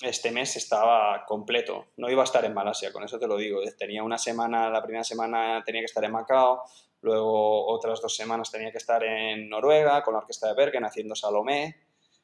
este 0.00 0.30
mes 0.30 0.56
estaba 0.56 1.24
completo. 1.26 1.86
No 1.96 2.10
iba 2.10 2.22
a 2.22 2.24
estar 2.24 2.44
en 2.44 2.54
Malasia, 2.54 2.92
con 2.92 3.04
eso 3.04 3.18
te 3.18 3.26
lo 3.26 3.36
digo. 3.36 3.60
Tenía 3.76 4.02
una 4.02 4.18
semana, 4.18 4.70
la 4.70 4.82
primera 4.82 5.04
semana 5.04 5.62
tenía 5.64 5.80
que 5.80 5.86
estar 5.86 6.04
en 6.04 6.12
Macao, 6.12 6.62
luego 7.02 7.66
otras 7.66 8.00
dos 8.00 8.14
semanas 8.14 8.50
tenía 8.50 8.70
que 8.70 8.78
estar 8.78 9.02
en 9.02 9.48
Noruega 9.48 10.02
con 10.02 10.14
la 10.14 10.20
orquesta 10.20 10.48
de 10.48 10.54
Bergen 10.54 10.84
haciendo 10.84 11.14
Salomé, 11.14 11.76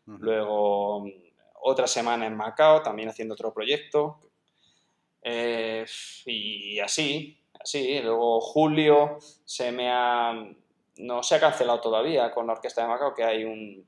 luego 0.06 1.04
otra 1.62 1.87
semana 1.87 2.26
en 2.26 2.37
Macao 2.37 2.82
también 2.82 3.08
haciendo 3.08 3.34
otro 3.34 3.52
proyecto. 3.52 4.20
Eh, 5.22 5.87
y 6.27 6.79
así, 6.81 7.40
así. 7.58 8.00
Luego 8.00 8.40
julio 8.40 9.18
se 9.44 9.72
me 9.72 9.90
ha... 9.90 10.33
No 10.96 11.25
se 11.25 11.35
ha 11.35 11.40
cancelado 11.40 11.81
todavía 11.81 12.31
con 12.31 12.46
la 12.46 12.52
orquesta 12.52 12.83
de 12.83 12.88
Macao, 12.88 13.14
que 13.14 13.25
hay 13.25 13.42
un 13.42 13.85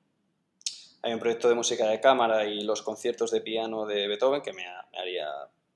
hay 1.03 1.12
un 1.12 1.20
proyecto 1.20 1.49
de 1.49 1.55
música 1.55 1.86
de 1.86 2.01
cámara 2.01 2.47
y 2.47 2.62
los 2.62 2.82
conciertos 2.82 3.30
de 3.30 3.40
piano 3.40 3.86
de 3.86 4.09
Beethoven 4.09 4.42
que 4.42 4.53
me, 4.53 4.64
haría, 4.99 5.28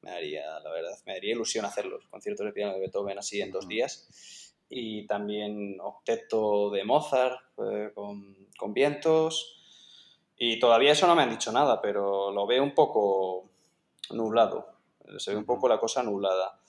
me 0.02 0.10
haría, 0.10 0.58
la 0.60 0.70
verdad, 0.70 0.98
me 1.06 1.12
haría 1.12 1.32
ilusión 1.32 1.64
hacerlos, 1.64 2.06
conciertos 2.08 2.46
de 2.46 2.52
piano 2.52 2.72
de 2.72 2.80
Beethoven 2.80 3.18
así 3.18 3.40
en 3.40 3.52
dos 3.52 3.68
días. 3.68 4.54
Y 4.68 5.06
también 5.06 5.78
octeto 5.80 6.70
de 6.70 6.84
Mozart 6.84 7.40
eh, 7.58 7.90
con, 7.94 8.48
con, 8.56 8.72
vientos. 8.72 9.56
Y 10.36 10.58
todavía 10.60 10.92
eso 10.92 11.06
no 11.06 11.16
me 11.16 11.22
han 11.22 11.30
dicho 11.30 11.50
nada, 11.52 11.80
pero 11.80 12.30
lo 12.30 12.46
veo 12.46 12.62
un 12.62 12.74
poco 12.74 13.50
nublado. 14.10 14.74
Se 15.18 15.32
ve 15.32 15.36
un 15.36 15.44
poco 15.44 15.68
la 15.68 15.80
cosa 15.80 16.02
nublada. 16.02 16.60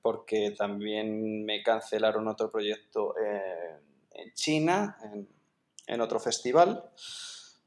Porque 0.00 0.52
también 0.52 1.44
me 1.44 1.62
cancelaron 1.62 2.28
otro 2.28 2.50
proyecto 2.50 3.16
eh, 3.18 3.80
en 4.12 4.32
China, 4.34 4.96
en, 5.12 5.28
en 5.88 6.00
otro 6.00 6.20
festival 6.20 6.90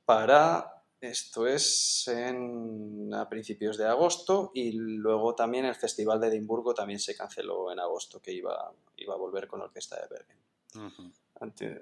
para 0.05 0.83
Esto 0.99 1.47
es 1.47 2.07
en, 2.07 3.11
a 3.13 3.27
principios 3.27 3.77
de 3.77 3.87
agosto 3.87 4.51
y 4.53 4.73
luego 4.73 5.33
también 5.33 5.65
el 5.65 5.75
Festival 5.75 6.21
de 6.21 6.27
Edimburgo 6.27 6.73
también 6.75 6.99
se 6.99 7.15
canceló 7.15 7.71
en 7.71 7.79
agosto, 7.79 8.21
que 8.21 8.31
iba, 8.31 8.71
iba 8.97 9.13
a 9.15 9.17
volver 9.17 9.47
con 9.47 9.59
la 9.59 9.65
orquesta 9.65 9.95
de 9.95 10.07
Bergen. 10.07 10.37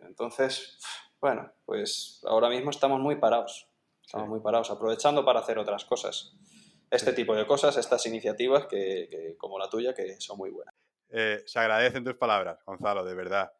Entonces, 0.08 0.80
bueno, 1.20 1.52
pues 1.66 2.22
ahora 2.24 2.50
mismo 2.50 2.72
estamos 2.72 3.00
muy 3.02 3.18
parados. 3.18 3.68
Estamos 4.02 4.30
muy 4.30 4.40
parados, 4.40 4.72
aprovechando 4.72 5.24
para 5.24 5.42
hacer 5.42 5.60
otras 5.60 5.86
cosas. 5.86 6.34
Este 6.90 7.14
tipo 7.14 7.36
de 7.36 7.46
cosas, 7.46 7.78
estas 7.78 8.06
iniciativas 8.08 8.66
que, 8.66 9.36
como 9.38 9.60
la 9.60 9.70
tuya, 9.70 9.94
que 9.94 10.20
son 10.20 10.38
muy 10.38 10.50
buenas. 10.50 10.74
Eh, 11.10 11.44
se 11.46 11.60
agradecen 11.60 12.04
tus 12.04 12.16
palabras, 12.16 12.60
Gonzalo, 12.66 13.04
de 13.04 13.14
verdad. 13.14 13.52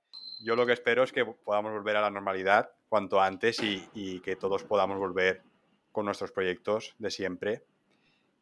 Yo 0.42 0.56
lo 0.56 0.66
que 0.66 0.72
espero 0.72 1.04
es 1.04 1.12
que 1.12 1.26
podamos 1.26 1.74
volver 1.74 1.98
a 1.98 2.02
la 2.02 2.10
normalidad 2.10 2.72
cuanto 2.88 3.22
antes 3.22 3.60
y, 3.62 4.22
que 4.22 4.38
todos 4.38 4.64
podamos 4.64 4.98
volver 4.98 5.42
con 5.92 6.06
nuestros 6.06 6.32
proyectos 6.32 6.96
de 6.98 7.12
siempre. 7.12 7.64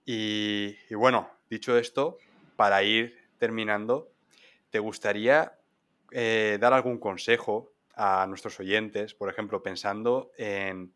Y, 0.06 0.76
bueno, 0.94 1.30
dicho 1.50 1.78
esto, 1.78 2.18
para 2.56 2.84
ir 2.84 3.18
terminando, 3.40 4.12
¿te 4.70 4.80
gustaría 4.80 5.58
eh, 6.12 6.58
dar 6.62 6.74
algún 6.74 7.00
consejo 7.00 7.74
a 7.96 8.26
nuestros 8.28 8.60
oyentes, 8.60 9.16
por 9.16 9.30
ejemplo, 9.30 9.64
pensando 9.64 10.32
en, 10.38 10.94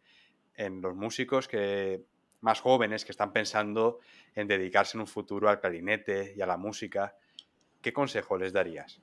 los 0.57 0.95
músicos 0.95 1.47
que, 1.47 2.03
más 2.41 2.61
jóvenes 2.61 3.05
que 3.05 3.11
están 3.11 3.33
pensando 3.33 3.99
en 4.35 4.47
dedicarse 4.47 4.97
en 4.97 5.01
un 5.01 5.07
futuro 5.07 5.49
al 5.49 5.59
clarinete 5.59 6.33
y 6.37 6.41
a 6.41 6.45
la 6.45 6.57
música? 6.57 7.15
¿Qué 7.81 7.91
consejo 7.91 8.37
les 8.37 8.53
darías? 8.53 9.01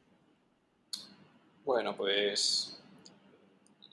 Bueno, 1.69 1.95
pues 1.95 2.81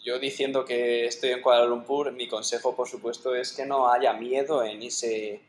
yo 0.02 0.18
diciendo 0.18 0.64
que 0.64 1.08
estoy 1.08 1.32
en 1.32 1.42
Kuala 1.42 1.66
Lumpur, 1.66 2.10
mi 2.14 2.26
consejo, 2.26 2.74
por 2.74 2.88
supuesto, 2.88 3.36
es 3.36 3.52
que 3.52 3.66
no 3.66 3.92
haya 3.92 4.14
miedo 4.14 4.64
en 4.64 4.82
irse, 4.82 5.42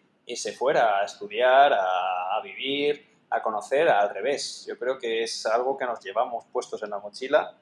fuera 0.59 0.99
a 0.99 1.05
estudiar, 1.05 1.72
a, 1.72 2.41
vivir, 2.43 3.07
a 3.31 3.41
conocer, 3.41 3.89
al 3.89 4.12
revés. 4.12 4.64
Yo 4.66 4.77
creo 4.77 4.99
que 4.99 5.22
es 5.22 5.47
algo 5.47 5.79
que 5.79 5.85
nos 5.85 6.01
llevamos 6.01 6.45
puestos 6.47 6.83
en 6.83 6.91
la 6.91 6.99
mochila 6.99 7.61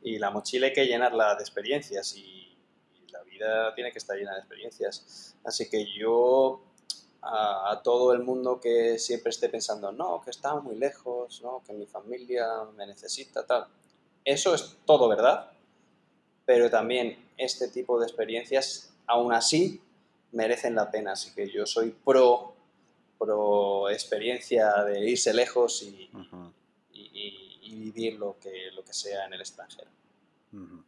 y 0.00 0.16
la 0.20 0.30
mochila 0.30 0.68
hay 0.68 0.72
que 0.72 0.86
llenarla 0.86 1.34
de 1.34 1.42
experiencias 1.42 2.14
y, 2.16 2.56
la 3.10 3.20
vida 3.24 3.74
tiene 3.74 3.90
que 3.90 3.98
estar 3.98 4.16
llena 4.16 4.34
de 4.34 4.38
experiencias. 4.38 5.36
Así 5.44 5.68
que 5.68 5.92
yo 5.92 6.62
a, 7.20 7.80
todo 7.82 8.12
el 8.12 8.22
mundo 8.22 8.60
que 8.60 8.96
siempre 9.00 9.30
esté 9.30 9.48
pensando, 9.48 9.90
no, 9.90 10.20
que 10.20 10.30
está 10.30 10.54
muy 10.54 10.76
lejos, 10.76 11.42
no, 11.42 11.64
que 11.66 11.72
mi 11.72 11.86
familia 11.86 12.46
me 12.76 12.86
necesita, 12.86 13.44
tal. 13.44 13.66
Eso 14.24 14.54
es 14.54 14.78
todo 14.86 15.08
verdad, 15.08 15.50
pero 16.46 16.70
también 16.70 17.18
este 17.36 17.68
tipo 17.68 17.98
de 17.98 18.06
experiencias, 18.06 18.94
aún 19.06 19.32
así, 19.32 19.80
merecen 20.32 20.74
la 20.74 20.90
pena. 20.90 21.12
Así 21.12 21.34
que 21.34 21.48
yo 21.48 21.66
soy 21.66 21.94
pro, 22.04 22.54
pro 23.18 23.90
experiencia 23.90 24.72
de 24.84 25.10
irse 25.10 25.32
lejos 25.32 25.82
y, 25.82 26.10
vivir 27.74 28.14
lo 28.14 28.36
que, 28.40 28.70
lo 28.72 28.82
que 28.82 28.94
sea 28.94 29.26
en 29.26 29.34
el 29.34 29.40
extranjero. 29.40 29.90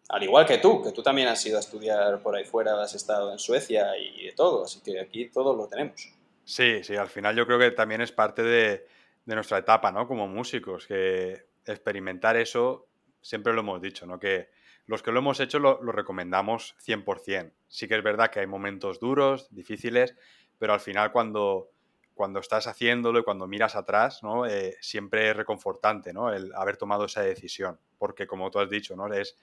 Al 0.08 0.22
igual 0.22 0.46
que 0.46 0.58
tú, 0.58 0.82
que 0.82 0.92
tú 0.92 1.02
también 1.02 1.28
has 1.28 1.44
ido 1.44 1.56
a 1.56 1.60
estudiar 1.60 2.22
por 2.22 2.36
ahí 2.36 2.44
fuera, 2.44 2.80
has 2.80 2.94
estado 2.94 3.32
en 3.32 3.38
Suecia 3.38 3.98
y 3.98 4.26
de 4.26 4.32
todo, 4.32 4.64
así 4.64 4.80
que 4.80 5.00
aquí 5.00 5.28
todo 5.28 5.54
lo 5.54 5.66
tenemos. 5.66 6.08
Sí, 6.44 6.84
sí, 6.84 6.94
al 6.94 7.08
final 7.08 7.34
yo 7.34 7.44
creo 7.44 7.58
que 7.58 7.72
también 7.72 8.00
es 8.00 8.12
parte 8.12 8.42
de, 8.42 8.86
de 9.24 9.34
nuestra 9.34 9.58
etapa, 9.58 9.90
¿no? 9.90 10.06
Como 10.06 10.28
músicos, 10.28 10.86
que 10.86 11.46
experimentar 11.66 12.36
eso 12.36 12.85
siempre 13.26 13.52
lo 13.52 13.60
hemos 13.60 13.82
dicho, 13.82 14.06
¿no? 14.06 14.20
Que 14.20 14.48
los 14.86 15.02
que 15.02 15.10
lo 15.10 15.18
hemos 15.18 15.40
hecho 15.40 15.58
lo, 15.58 15.80
recomendamos 15.80 16.76
100%. 16.84 17.52
Sí 17.66 17.88
que 17.88 17.96
es 17.96 18.04
verdad 18.04 18.30
que 18.30 18.38
hay 18.38 18.46
momentos 18.46 19.00
duros, 19.00 19.48
difíciles, 19.50 20.14
pero 20.58 20.72
al 20.72 20.80
final 20.80 21.10
cuando, 21.10 21.70
cuando 22.14 22.38
estás 22.38 22.68
haciéndolo 22.68 23.18
y 23.18 23.24
cuando 23.24 23.48
miras 23.48 23.74
atrás, 23.74 24.22
¿no? 24.22 24.46
Eh, 24.46 24.76
siempre 24.80 25.30
es 25.30 25.36
reconfortante 25.36 26.12
¿no? 26.12 26.32
el 26.32 26.54
haber 26.54 26.76
tomado 26.76 27.06
esa 27.06 27.22
decisión, 27.22 27.80
porque 27.98 28.28
como 28.28 28.48
tú 28.50 28.60
has 28.60 28.70
dicho, 28.70 28.94
¿no? 28.94 29.12
es, 29.12 29.36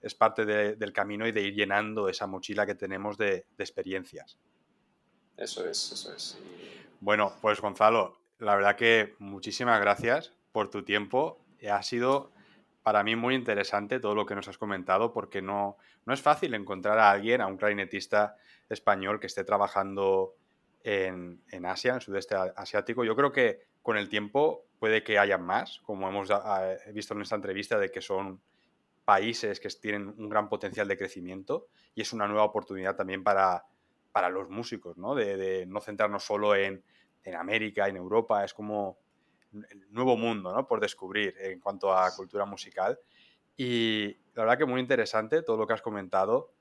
es 0.00 0.14
parte 0.16 0.44
del 0.44 0.92
camino 0.92 1.26
y 1.26 1.32
de 1.32 1.42
ir 1.42 1.54
llenando 1.54 2.08
esa 2.08 2.26
mochila 2.26 2.66
que 2.66 2.74
tenemos 2.74 3.16
de, 3.16 3.46
de 3.56 3.64
experiencias. 3.64 4.36
Eso 5.36 5.64
es, 5.64 5.92
eso 5.92 6.12
es. 6.12 6.38
Bueno, 7.00 7.32
pues 7.40 7.60
Gonzalo, 7.60 8.18
la 8.40 8.56
verdad 8.56 8.74
que 8.74 9.14
muchísimas 9.20 9.80
gracias 9.80 10.32
por 10.50 10.70
tu 10.70 10.82
tiempo. 10.82 11.40
Ha 11.70 11.82
sido 11.84 12.32
para 12.88 13.04
mí 13.04 13.16
muy 13.16 13.34
interesante 13.34 14.00
todo 14.00 14.14
lo 14.14 14.24
que 14.24 14.34
nos 14.34 14.48
has 14.48 14.56
comentado 14.56 15.12
porque 15.12 15.42
no, 15.42 15.76
no 16.06 16.14
es 16.14 16.22
fácil 16.22 16.54
encontrar 16.54 16.98
a 16.98 17.10
alguien, 17.10 17.42
a 17.42 17.46
un 17.46 17.58
clarinetista 17.58 18.34
español 18.66 19.20
que 19.20 19.26
esté 19.26 19.44
trabajando 19.44 20.36
en, 20.82 21.38
Asia, 21.66 21.90
en 21.90 21.96
el 21.96 22.00
sudeste 22.00 22.34
asiático. 22.34 23.04
Yo 23.04 23.14
creo 23.14 23.30
que 23.30 23.60
con 23.82 23.98
el 23.98 24.08
tiempo 24.08 24.64
puede 24.78 25.02
que 25.02 25.18
haya 25.18 25.36
más, 25.36 25.80
como 25.80 26.08
hemos 26.08 26.30
visto 26.94 27.12
en 27.12 27.20
esta 27.20 27.36
entrevista, 27.36 27.78
de 27.78 27.90
que 27.90 28.00
son 28.00 28.40
países 29.04 29.60
que 29.60 29.68
tienen 29.68 30.08
un 30.08 30.30
gran 30.30 30.48
potencial 30.48 30.88
de 30.88 30.96
crecimiento 30.96 31.66
y 31.94 32.00
es 32.00 32.14
una 32.14 32.26
nueva 32.26 32.44
oportunidad 32.44 32.96
también 32.96 33.22
para, 33.22 33.64
para 34.12 34.30
los 34.30 34.48
músicos, 34.48 34.96
¿no? 34.96 35.14
De, 35.14 35.66
no 35.66 35.82
centrarnos 35.82 36.24
solo 36.24 36.54
en, 36.54 36.82
en 37.22 37.34
América, 37.34 37.86
en 37.86 37.98
Europa, 37.98 38.46
es 38.46 38.54
como 38.54 38.96
el 39.52 39.92
nuevo 39.92 40.16
mundo 40.16 40.52
¿no? 40.52 40.66
por 40.66 40.80
descubrir 40.80 41.34
en 41.40 41.60
cuanto 41.60 41.92
a 41.92 42.14
cultura 42.14 42.44
musical. 42.44 42.98
Y 43.56 44.16
la 44.34 44.44
verdad 44.44 44.58
que 44.58 44.64
muy 44.66 44.80
interesante 44.80 45.42
todo 45.42 45.56
lo 45.56 45.66
que 45.66 45.74
has 45.74 45.82
comentado. 45.82 46.52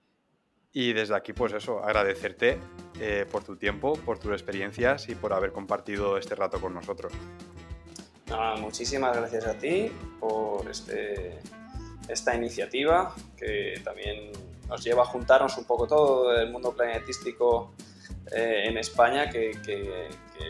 Y 0.74 0.94
desde 0.94 1.16
aquí, 1.16 1.34
pues 1.34 1.54
eso, 1.54 1.84
agradecerte 1.84 2.60
eh, 3.00 3.26
por 3.32 3.44
tu 3.44 3.56
tiempo, 3.56 3.94
por 3.94 4.20
tus 4.20 4.32
experiencias 4.32 5.10
y 5.10 5.16
por 5.16 5.34
haber 5.34 5.52
compartido 5.52 6.18
este 6.18 6.36
rato 6.36 6.60
con 6.60 6.74
nosotros. 6.74 7.14
muchísimas 8.60 9.16
gracias 9.16 9.46
a 9.46 9.58
ti 9.58 9.92
por 10.20 10.70
este, 10.70 11.40
esta 12.08 12.36
iniciativa 12.36 13.16
que 13.38 13.82
también 13.84 14.32
nos 14.68 14.84
lleva 14.84 15.04
a 15.04 15.06
juntarnos 15.06 15.58
un 15.58 15.66
poco 15.66 15.88
todo 15.88 16.36
el 16.36 16.52
mundo 16.52 16.76
planetístico 16.76 17.74
eh, 18.32 18.66
en 18.66 18.78
España, 18.78 19.30
que, 19.30 19.52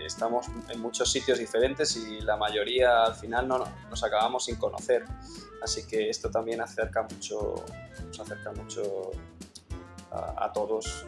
estamos 0.06 0.48
en 0.70 0.80
muchos 0.80 1.12
sitios 1.12 1.40
diferentes 1.40 1.96
y 1.96 2.22
la 2.22 2.38
mayoría 2.38 3.04
al 3.04 3.16
final 3.16 3.48
no, 3.48 3.64
nos 3.90 4.04
acabamos 4.04 4.46
sin 4.46 4.56
conocer. 4.56 5.06
Así 5.62 5.86
que 5.88 6.10
esto 6.10 6.30
también 6.30 6.62
acerca 6.62 7.04
mucho, 7.04 7.56
nos 8.06 8.20
acerca 8.20 8.52
mucho 8.52 9.12
a, 10.12 10.52
todos 10.54 11.06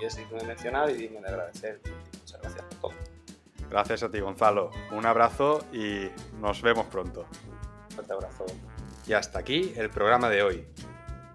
y, 0.00 0.04
es 0.04 0.16
digno 0.16 0.38
de 0.38 0.46
mencionar 0.46 0.90
y 0.90 0.94
digno 0.94 1.20
de 1.20 1.28
agradecer. 1.28 1.80
Muchas 2.20 2.40
gracias 2.40 2.64
por 2.64 2.78
todo. 2.78 2.92
Gracias 3.70 4.02
a 4.02 4.10
ti, 4.10 4.20
Gonzalo. 4.20 4.70
Un 4.92 5.04
abrazo 5.06 5.64
y 5.72 6.08
nos 6.40 6.62
vemos 6.62 6.86
pronto. 6.86 7.26
Un 7.88 7.94
fuerte 7.94 8.12
abrazo. 8.12 8.46
Y 9.06 9.12
hasta 9.12 9.38
aquí 9.38 9.72
el 9.76 9.90
programa 9.90 10.28
de 10.28 10.42
hoy. 10.42 10.66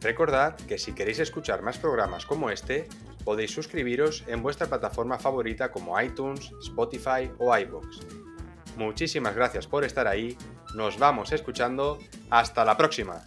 Recordad 0.01 0.55
que 0.55 0.77
si 0.77 0.93
queréis 0.93 1.19
escuchar 1.19 1.61
más 1.61 1.77
programas 1.77 2.25
como 2.25 2.49
este, 2.49 2.87
podéis 3.23 3.51
suscribiros 3.51 4.23
en 4.27 4.41
vuestra 4.41 4.67
plataforma 4.67 5.17
favorita 5.17 5.71
como 5.71 5.99
iTunes, 5.99 6.51
Spotify 6.61 7.31
o 7.37 7.55
iBox. 7.57 7.99
Muchísimas 8.77 9.35
gracias 9.35 9.67
por 9.67 9.83
estar 9.83 10.07
ahí, 10.07 10.37
nos 10.75 10.97
vamos 10.97 11.31
escuchando, 11.31 11.99
hasta 12.29 12.65
la 12.65 12.75
próxima. 12.75 13.23